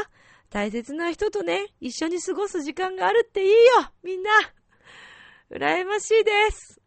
[0.49, 3.55] 大切な人とね、一緒に過ごす時間があるっていいよ
[4.03, 4.29] みんな
[5.49, 6.81] 羨ましいです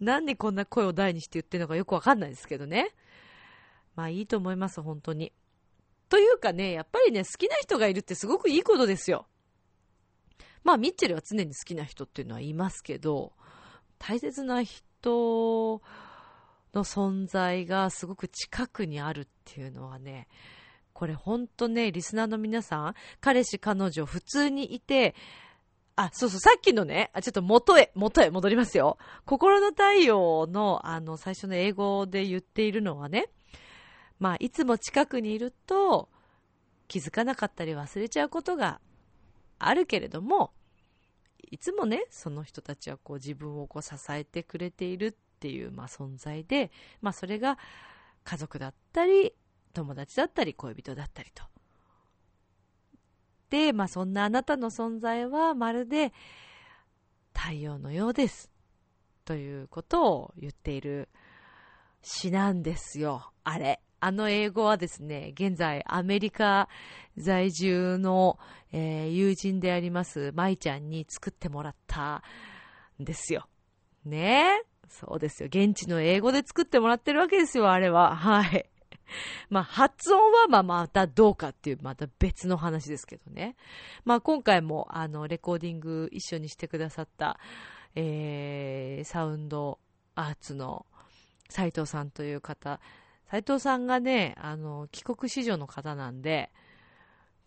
[0.00, 2.94] なんでこんな声を大にして言ってるのかよくわかんないですけどね。
[3.96, 5.32] まあいいと思います、本当に。
[6.08, 9.26] というかね、やっぱりね、好きな人がいるってすごくいいことですよ。
[10.64, 13.32] まあ、ミッチェルは常に好きな人っていうのはいますけど、
[13.98, 15.82] 大切な人
[16.74, 20.28] の存在がすごく近くにあるっていうのはね、
[20.92, 25.14] これほんとね、リスナーの皆さん、彼氏彼女普通にいて、
[26.00, 28.98] あ、そうそう、さっきのね、あちょっと元へ、元へ戻りますよ。
[29.24, 33.26] 心の太陽の、あの、最初の英語で言っているのはね、
[34.20, 36.08] まあ、いつも近くにいると、
[36.86, 38.80] 気づかなかったり忘れちゃうことが
[39.58, 40.52] あるけれども、
[41.50, 46.70] いつもね、その人たちはこう自分をこう支えてくれているっていう、まあ、存在で、
[47.02, 47.58] まあ、それが
[48.22, 49.34] 家族だったり、
[49.74, 51.42] 友達だったり、恋人だったりと。
[53.50, 56.12] で、まあ、そんなあなたの存在はまるで
[57.34, 58.50] 太陽のようです。
[59.24, 61.08] ということを言っている
[62.02, 63.32] 詩なんですよ。
[63.44, 63.80] あれ。
[64.00, 66.68] あの英語はですね、現在アメリカ
[67.16, 68.38] 在住の、
[68.72, 72.22] えー、友人であります舞ちゃんに作ってもらった
[73.00, 73.48] んですよ。
[74.04, 74.60] ね？
[74.62, 75.48] えそうですよ。
[75.48, 78.14] 現地の英語で作ってもらってるわけですよ、あれは。
[78.16, 78.70] はい。
[79.50, 83.56] まあ、発音はまあまたどうかっていう、また別の話ですけどね。
[84.04, 87.38] まあ、今回も、あの、レコーディング一緒にしてくださった、
[87.94, 89.78] えー、サウンド
[90.14, 90.86] アーツの
[91.48, 92.80] 斉藤さんという方、
[93.30, 96.50] 斉藤さんがね、あの、帰国子女の方なんで、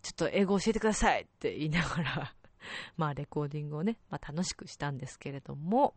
[0.02, 2.34] ちょっと英語教えてくださいって言いながら
[2.96, 5.94] まあレコーディングをね、まあ楽しくしたんですけれども、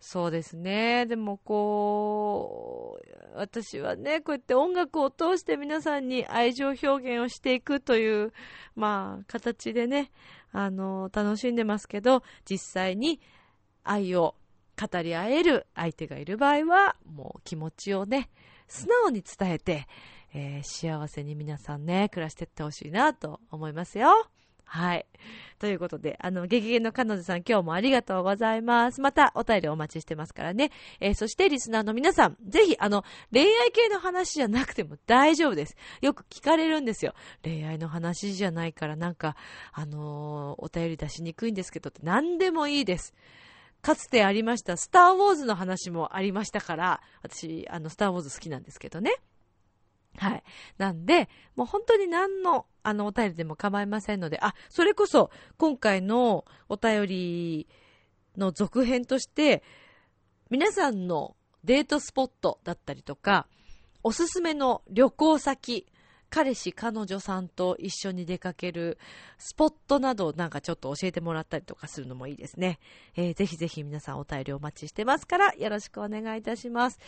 [0.00, 1.06] そうですね。
[1.06, 8.32] でもこう、私はね、こうやって音楽を通して皆さんに愛情表現をしていくという、
[8.76, 10.10] まあ、形でね、
[10.52, 13.20] あの、楽しんでますけど、実際に
[13.82, 14.34] 愛を
[14.80, 18.30] 語り合える相手がいる場合は、もう気持ちをね、
[18.68, 19.86] 素直に伝えて、
[20.32, 24.28] えー、幸せに皆さんね、暮らしていってほしいなと思いますよ。
[24.68, 25.06] はい。
[25.58, 29.00] ということで、あの、ゲゲゲの彼女さん今日もありがとうございます。
[29.00, 30.70] またお便りお待ちしてますからね。
[31.00, 33.02] えー、そしてリスナーの皆さん、ぜひ、あの、
[33.32, 35.76] 恋愛系の話じゃなくても大丈夫です。
[36.02, 37.14] よく聞かれるんですよ。
[37.42, 39.36] 恋愛の話じゃないからなんか、
[39.72, 43.14] あのー、お便り出しにくいんですけどって何でもいいです。
[43.80, 49.12] かつてありました、スター・ウォーズの話もありましたから、私、あの、スター・ウォーズ好きなんですけどね。
[50.18, 50.42] はい。
[50.78, 57.68] なんで、もう本当に何の、あの、お便りでも構いませんので、あ、それこそ、今回のお便り
[58.36, 59.62] の続編として、
[60.50, 63.46] 皆さんのデートスポットだったりとか、
[64.02, 65.86] おすすめの旅行先、
[66.30, 68.98] 彼氏、彼女さんと一緒に出かける
[69.38, 72.78] スポットなどなんかちょっと教えてもらったりとかするのもいいですね。
[73.16, 76.98] えー、ぜひぜひ皆さんお便りお待ちしてますからよろしくお願いいたします。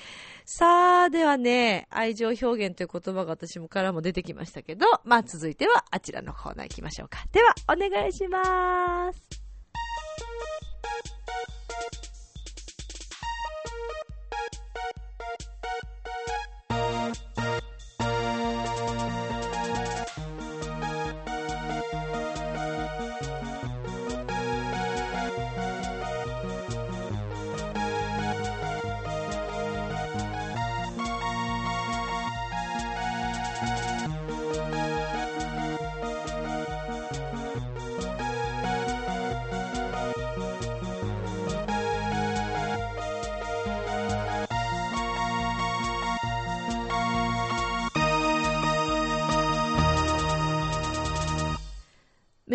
[0.44, 7.24] さあ、ではね、愛情表現という言葉が私もからも出てきましたけど、まあ続いてはあちらのコーナー行きましょうか。
[7.32, 9.39] では、お願いします。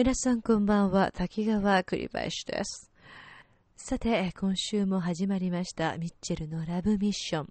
[0.05, 2.91] 皆さんこんばんは、滝川栗林です。
[3.75, 7.49] さて、今週も始まりました、ミッチェルのラブミッション。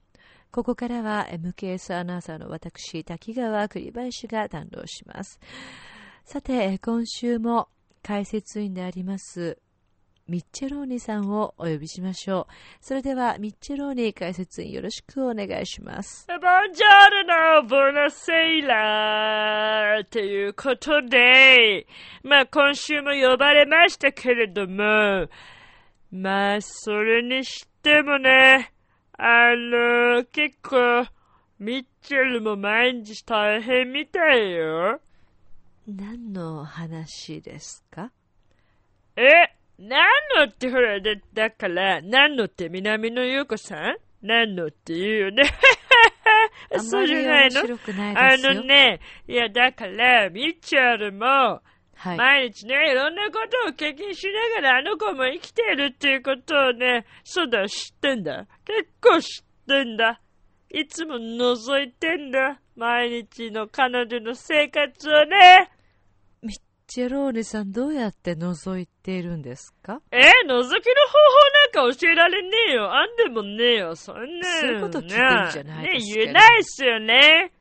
[0.52, 5.40] ここからは MKS アナウンサーの私、滝川栗林が担当します。
[6.24, 7.66] さて、今週も
[8.04, 9.58] 解説員であります、
[10.26, 12.52] ミッチェローニさんをお呼びしましょう。
[12.80, 16.26] それでは、ミッチェローニ解説員よろしくお願いします。
[16.28, 16.38] ボン
[16.72, 17.26] ジョル
[17.62, 21.86] ノ、ボナセイラーということで、
[22.22, 25.28] まあ今週も呼ばれましたけれども、
[26.10, 28.72] まあそれにしてもね、
[29.18, 31.06] あの、結構、
[31.58, 35.00] ミッチェルも毎日大変みたいよ。
[35.86, 38.10] 何の話ですか？
[39.16, 39.22] え、
[39.78, 40.04] 何
[40.36, 43.96] のってほら、だだから、何のって南野優子さん？
[44.22, 45.44] 何のって言うよね？
[46.78, 48.54] そうじりゃないの面白くないあですよ。
[48.54, 51.60] のね、いや、だから、ミッチェルも、
[51.96, 52.16] はい。
[52.16, 58.46] 毎日ね、いろんなことを経験しながら、あの子も生きているっていうことをね、そうだ、知ってんだ。
[58.64, 60.20] 結構知ってんだ。
[60.70, 62.60] いつも覗いてんだ。
[62.74, 65.70] 毎日の彼女の生活をね。
[66.94, 70.00] チェローニさんどうやって覗いているんですか？
[70.12, 70.70] え、覗きの方法
[71.82, 72.94] なんか教えられねえよ。
[72.94, 73.96] あんでもねえよ。
[73.96, 74.60] そんな。
[74.60, 77.52] そういうこと聞いてるんじゃないですけどね言えないっすよね。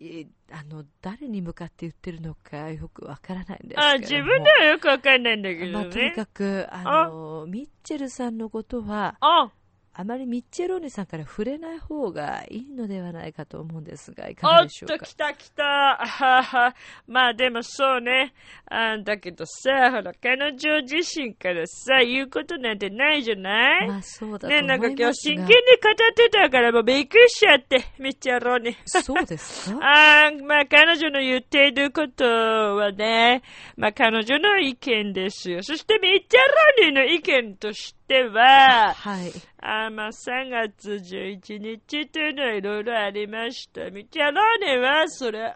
[0.00, 3.82] えあの、誰に向かって言ってるのかよくわからないんですけども。
[3.90, 5.94] あ、自分ではよくわかんないんだけまあ、どね。
[5.94, 9.52] とにかく、あの、ミッチェルさんのことは、あ、
[10.00, 14.98] あまりミッチェローニさんから触れない方がいいのではないかと思うんですが、いかがおっでしょうか？
[14.98, 16.00] と、来た来た。
[16.00, 16.74] あはは。
[17.08, 18.32] まあでもそうね。
[18.70, 24.86] あだけどさ、ほら、彼女自身からさ、言うことなんてないじゃない、まあ、そうだと思ねいますが。
[24.86, 28.76] なんか今日真剣に語ってたからもうびっくりしちゃって、ミッチェローに。
[28.86, 29.78] そうですか？
[30.26, 33.42] あーまあ彼女の言っていることはね、
[33.76, 35.60] まあ彼女の意見ですよ。
[35.64, 36.40] そしてミッチェ
[36.84, 39.32] ローニの意見としては、はい。
[39.60, 43.90] あまあ、3月11日というのはいろいろありました。
[43.90, 45.54] ミチャローネはそれを、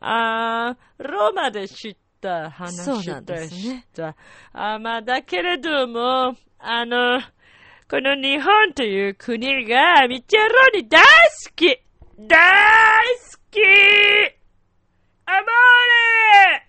[0.00, 4.08] あローマで知った話でした。
[4.08, 4.16] ね
[4.52, 7.20] あまあ、だけれども、あの、
[7.88, 11.06] この日本という国がミチャローネ大好
[11.54, 11.66] き
[12.18, 13.58] 大好き
[15.26, 15.44] アモー
[16.54, 16.61] レ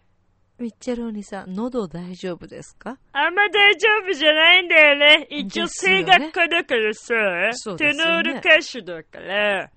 [0.63, 2.97] ミッチェローニさん、喉大丈夫ですか？
[3.11, 5.27] あんま大丈夫じゃないんだよね。
[5.29, 7.51] 一応声楽家だからさ、ね
[7.93, 9.69] ノール歌手だから、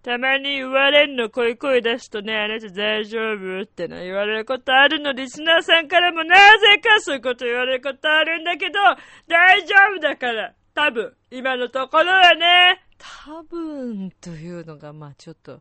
[0.00, 8.78] たまに言われんの、こういう声出すとね、あなた大丈夫っての言われることあるの、リスナーさんからもなぜかそういうこと言われることあるんだけど、
[9.26, 12.80] 大丈夫だから、多分、今のところはね。
[12.96, 15.60] 多分というのが、まあちょっと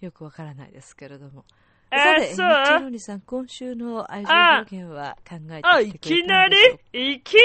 [0.00, 1.44] よくわからないですけれども。
[1.90, 2.46] あさて、ミそう。
[2.46, 6.56] ッチェローニさん、今週の愛情表現は考えあ、いてきなり
[6.92, 7.40] いきな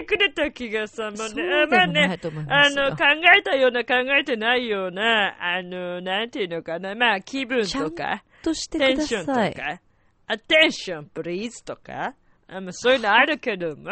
[0.00, 2.84] りくれた気がさ、まあねますよ。
[2.84, 3.04] あの、考
[3.38, 9.32] えたような考えてないような、あの、なんていうのかな、まあ気分とか、としてくだテンションと。
[9.32, 9.80] か、
[10.26, 12.14] アテンションプリーズとか、
[12.48, 13.90] あまあそういうのあるけども、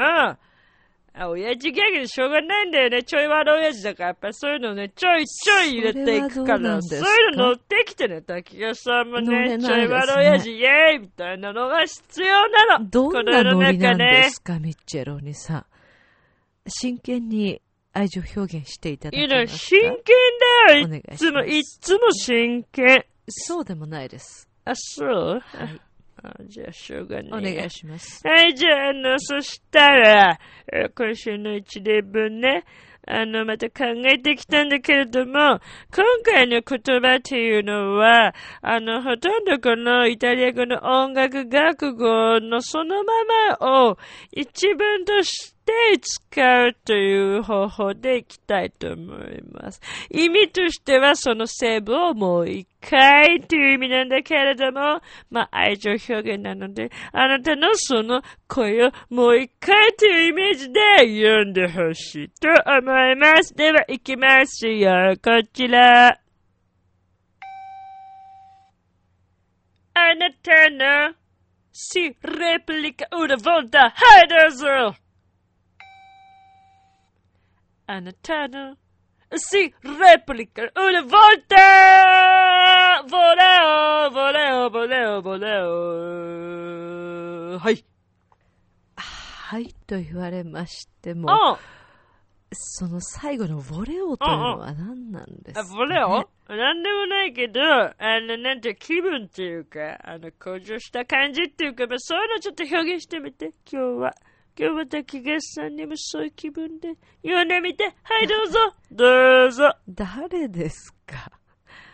[1.14, 3.02] あ親父ギャグでしょうがないんだよね。
[3.02, 7.02] ちょい悪親父だから、やっぱそういうのね、ちょいちょい入れていくから、そうい
[7.34, 12.86] うの乗ってきてね、滝川さんもねね、ちょい悪親父イエーイみたいなのが必要なの。
[12.88, 15.66] どんなノリなんでねすか、ミッチェローニさん。
[16.66, 17.60] 真剣に
[17.92, 19.58] 愛情表現していただいいの、けますか？
[19.58, 20.00] 真剣
[20.66, 21.02] だよ。
[21.12, 23.04] いつも、いつも真剣。
[23.28, 24.48] そうでもないです。
[24.64, 25.80] あ、そう、はい。
[26.22, 27.40] あじゃあ、しょうがねおえ。
[27.40, 28.26] 願いします。
[28.26, 30.38] はい、じゃあ、あの、そしたら、
[30.72, 32.64] えー今週の一例分ね、
[33.06, 35.60] あの、また考えてきたんだけれども、今
[36.24, 43.12] 回の言葉っていうのは、あの、ほとんどこのイタリア語の音楽学語のそのま
[43.58, 43.98] まを
[44.30, 45.51] 一文として
[46.00, 49.80] 使うという方法でいきたいと思います。
[50.10, 55.00] 意味としてはその成分をもう一回という意味なんだけれども、
[55.30, 63.54] まあ愛情表現なので、あなたのその声をもう一回というイメージで読んでほしいと思います。
[63.54, 66.18] では行きますよ、こちら。
[69.94, 71.14] あなたの
[71.70, 75.01] si replica una volta, はいどうぞ
[77.92, 78.74] あなたの
[79.36, 81.56] si replica una volta!
[83.06, 83.42] ボレ
[84.06, 87.58] オ、ボレオ、ボレオ、ボレオ。
[87.58, 87.84] はい。
[88.96, 91.58] はいと言われましても、あ、
[92.54, 96.08] その最後のボレオというのは何なんですか、あ、ボレオ
[96.48, 104.14] なんでもないけど、あの、なんて気分っていうか、あの、向上した感じっていうか、まあ、そういうのちょっと表現してみて、今日は。
[104.58, 107.84] 今日また木月さんにもそういう気分で読んでみて。
[108.02, 108.58] はい、どうぞ。
[108.92, 109.74] どうぞ。
[109.88, 111.30] 誰ですか？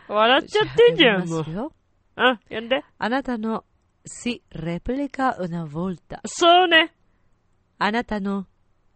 [0.08, 1.72] 笑っちゃってんじゃん、もう
[2.16, 2.82] あ、読んで。
[2.98, 3.64] あなたの
[4.06, 6.94] si replica una volta そうね。
[7.78, 8.46] あなたの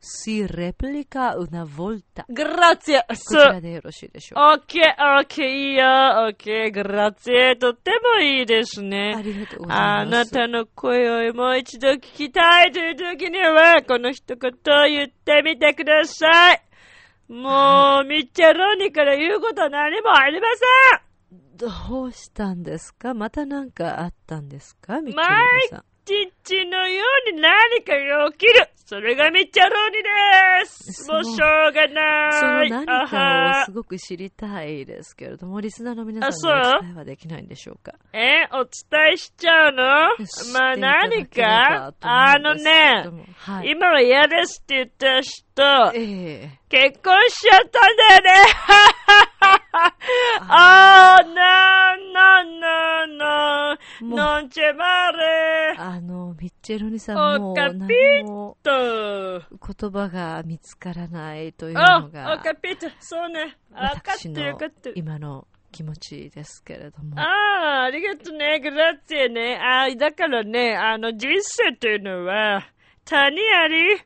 [0.03, 3.05] si replica una volta グラッツィア。
[3.05, 3.35] こち。
[3.37, 5.87] らでよろしいでしょうかオッケー、オッケー、いいよ、オ
[6.31, 9.15] ッケー、グラッツィエ、とってもいいですね。
[9.17, 16.63] ありがとうございますあなたの声をもう一度聞きたいという時には、この一言を言ってみてください。
[17.29, 20.49] もう、ミッチェロニから言うことは何もありま
[21.63, 25.85] どうしたんですかまた何かあったんですかミッチェ毎ルさん。
[26.07, 26.29] せん。
[26.29, 28.69] ちちのように何かが起きる。
[28.85, 31.11] それがミッチェロニです。
[31.11, 31.35] もうしょ
[31.71, 32.33] うがない。
[32.33, 37.95] その何あかはをすごく知りたいですけれども、リスナーの皆あさんにお伝えはできないんでしょうか？
[38.13, 39.83] え、お伝えしちゃうの？
[40.53, 41.95] まあ何か？
[42.03, 43.71] あのね、もはい。
[43.71, 48.31] 今は嫌ですって言った人、ええ結婚しちゃったんだよね
[50.49, 51.27] あー、
[52.13, 58.71] なー、なー、なー、なー、もうノンチェマレーあの、ミッチェロニさおんもかぴ何もと、
[59.41, 63.57] 言葉が見つからないというあ、のがおかぴと、そうね。
[63.73, 64.95] わかって私のるわかってる。
[64.97, 67.19] 今の気持ちですけれども。
[67.19, 68.61] ああ、ありがとうね。
[68.61, 69.57] グラッツェね。
[69.57, 72.63] ああ、だからね、あの、人生というのは、
[73.05, 74.01] 谷あり、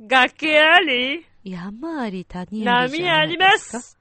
[0.00, 3.97] 崖あり、山あり谷ありじ波ありますす。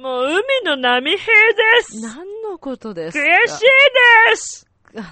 [0.00, 2.00] もう海の波平です。
[2.00, 3.64] 何のことです悔かしい
[4.30, 4.66] です。
[4.96, 5.06] あの、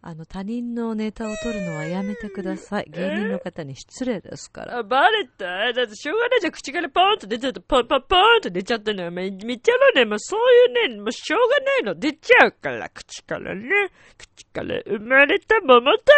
[0.00, 2.86] あの、他人のネタを取るのはやめてください。
[2.88, 4.78] 芸人の方に失礼ですから。
[4.78, 5.44] あ、バレた？
[5.74, 6.52] だってしょうがないじゃん。
[6.52, 7.60] 口からポーンと出ちゃった。
[7.60, 9.10] ポンポンポーンと出ちゃったのよ。
[9.10, 10.40] めめっちゃのね、もうそう
[10.80, 11.94] いうね、もうしょうがないの。
[11.94, 13.90] 出ちゃうから、口からね。
[14.16, 16.12] 口から生まれた桃太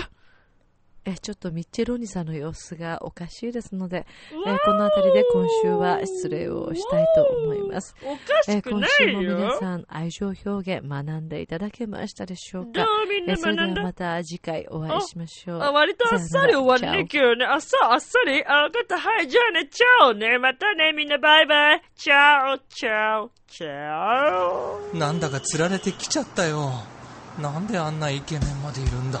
[0.00, 0.13] 郎。
[1.06, 4.06] え、ちょっとミッチェロニさんの様子がおかしいですので、
[4.46, 7.94] えこの辺りで今週は失礼をしたいと思います。
[8.02, 9.20] おかえしくな今週も。
[9.20, 15.62] 皆さん愛情表現学んでいただけましたでしょうかどうみんなえそれではまた次回お会いしましょう。
[15.62, 17.44] あ、割とあっさり終わるね、今日ね。
[17.44, 18.42] あっさ、あっさり？
[18.46, 18.98] あ、わかった。
[18.98, 20.38] はい、じゃあね、チャオね。
[20.38, 21.82] またね、みんなバイバイ。
[21.96, 24.96] チャオ、チャオ、チャオ。
[24.96, 26.72] なんだか釣られてきちゃったよ。
[27.38, 29.20] なんであんなイケメンまでいるんだ？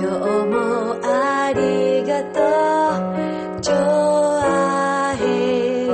[0.00, 5.92] 今日もありがとうジョアヘヨ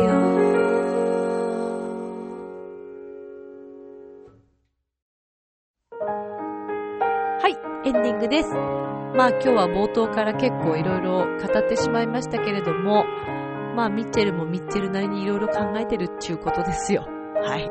[7.40, 8.54] はい、エンディングです。
[8.54, 13.04] まあ今日は冒頭から結構いろいろ語ってしまいましたけれども、
[13.74, 17.08] まあミッチェルもミッチェルなりにいろいろ考えてるっていうことですよ。
[17.42, 17.68] はい。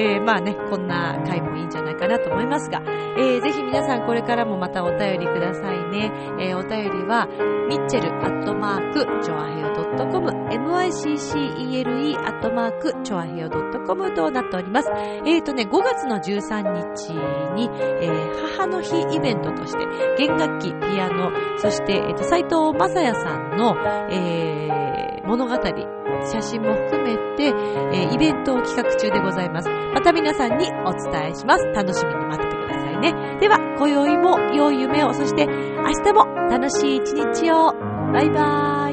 [0.00, 2.80] えー、まあね、こんな回もいいんじゃないかなと思いますが、
[3.18, 6.10] えー、ぜひ皆さんこれからもまたお便りくださいね。
[6.40, 7.26] えー、お便りは、
[7.68, 9.68] ミッチェルアットマーク、チョアヘヨ
[10.10, 14.90] .com、miccele アットマーク、チョアヘヨ .com となっております。
[14.90, 17.12] えーとね、5月の13日
[17.54, 17.68] に、
[18.00, 19.86] えー、母の日イベントとして、
[20.16, 23.76] 弦楽器、ピアノ、そして、えーと、斉藤正也さんの、
[24.10, 29.68] えー、物語、写真も含めて、えー、イベントを企画中でございます。
[29.68, 31.64] また皆さんにお伝えします。
[31.66, 33.38] 楽しみに待っててくださいね。
[33.40, 37.72] では、今宵も良い夢を、そして明日も楽しい一日を。
[38.12, 38.89] バイバーイ。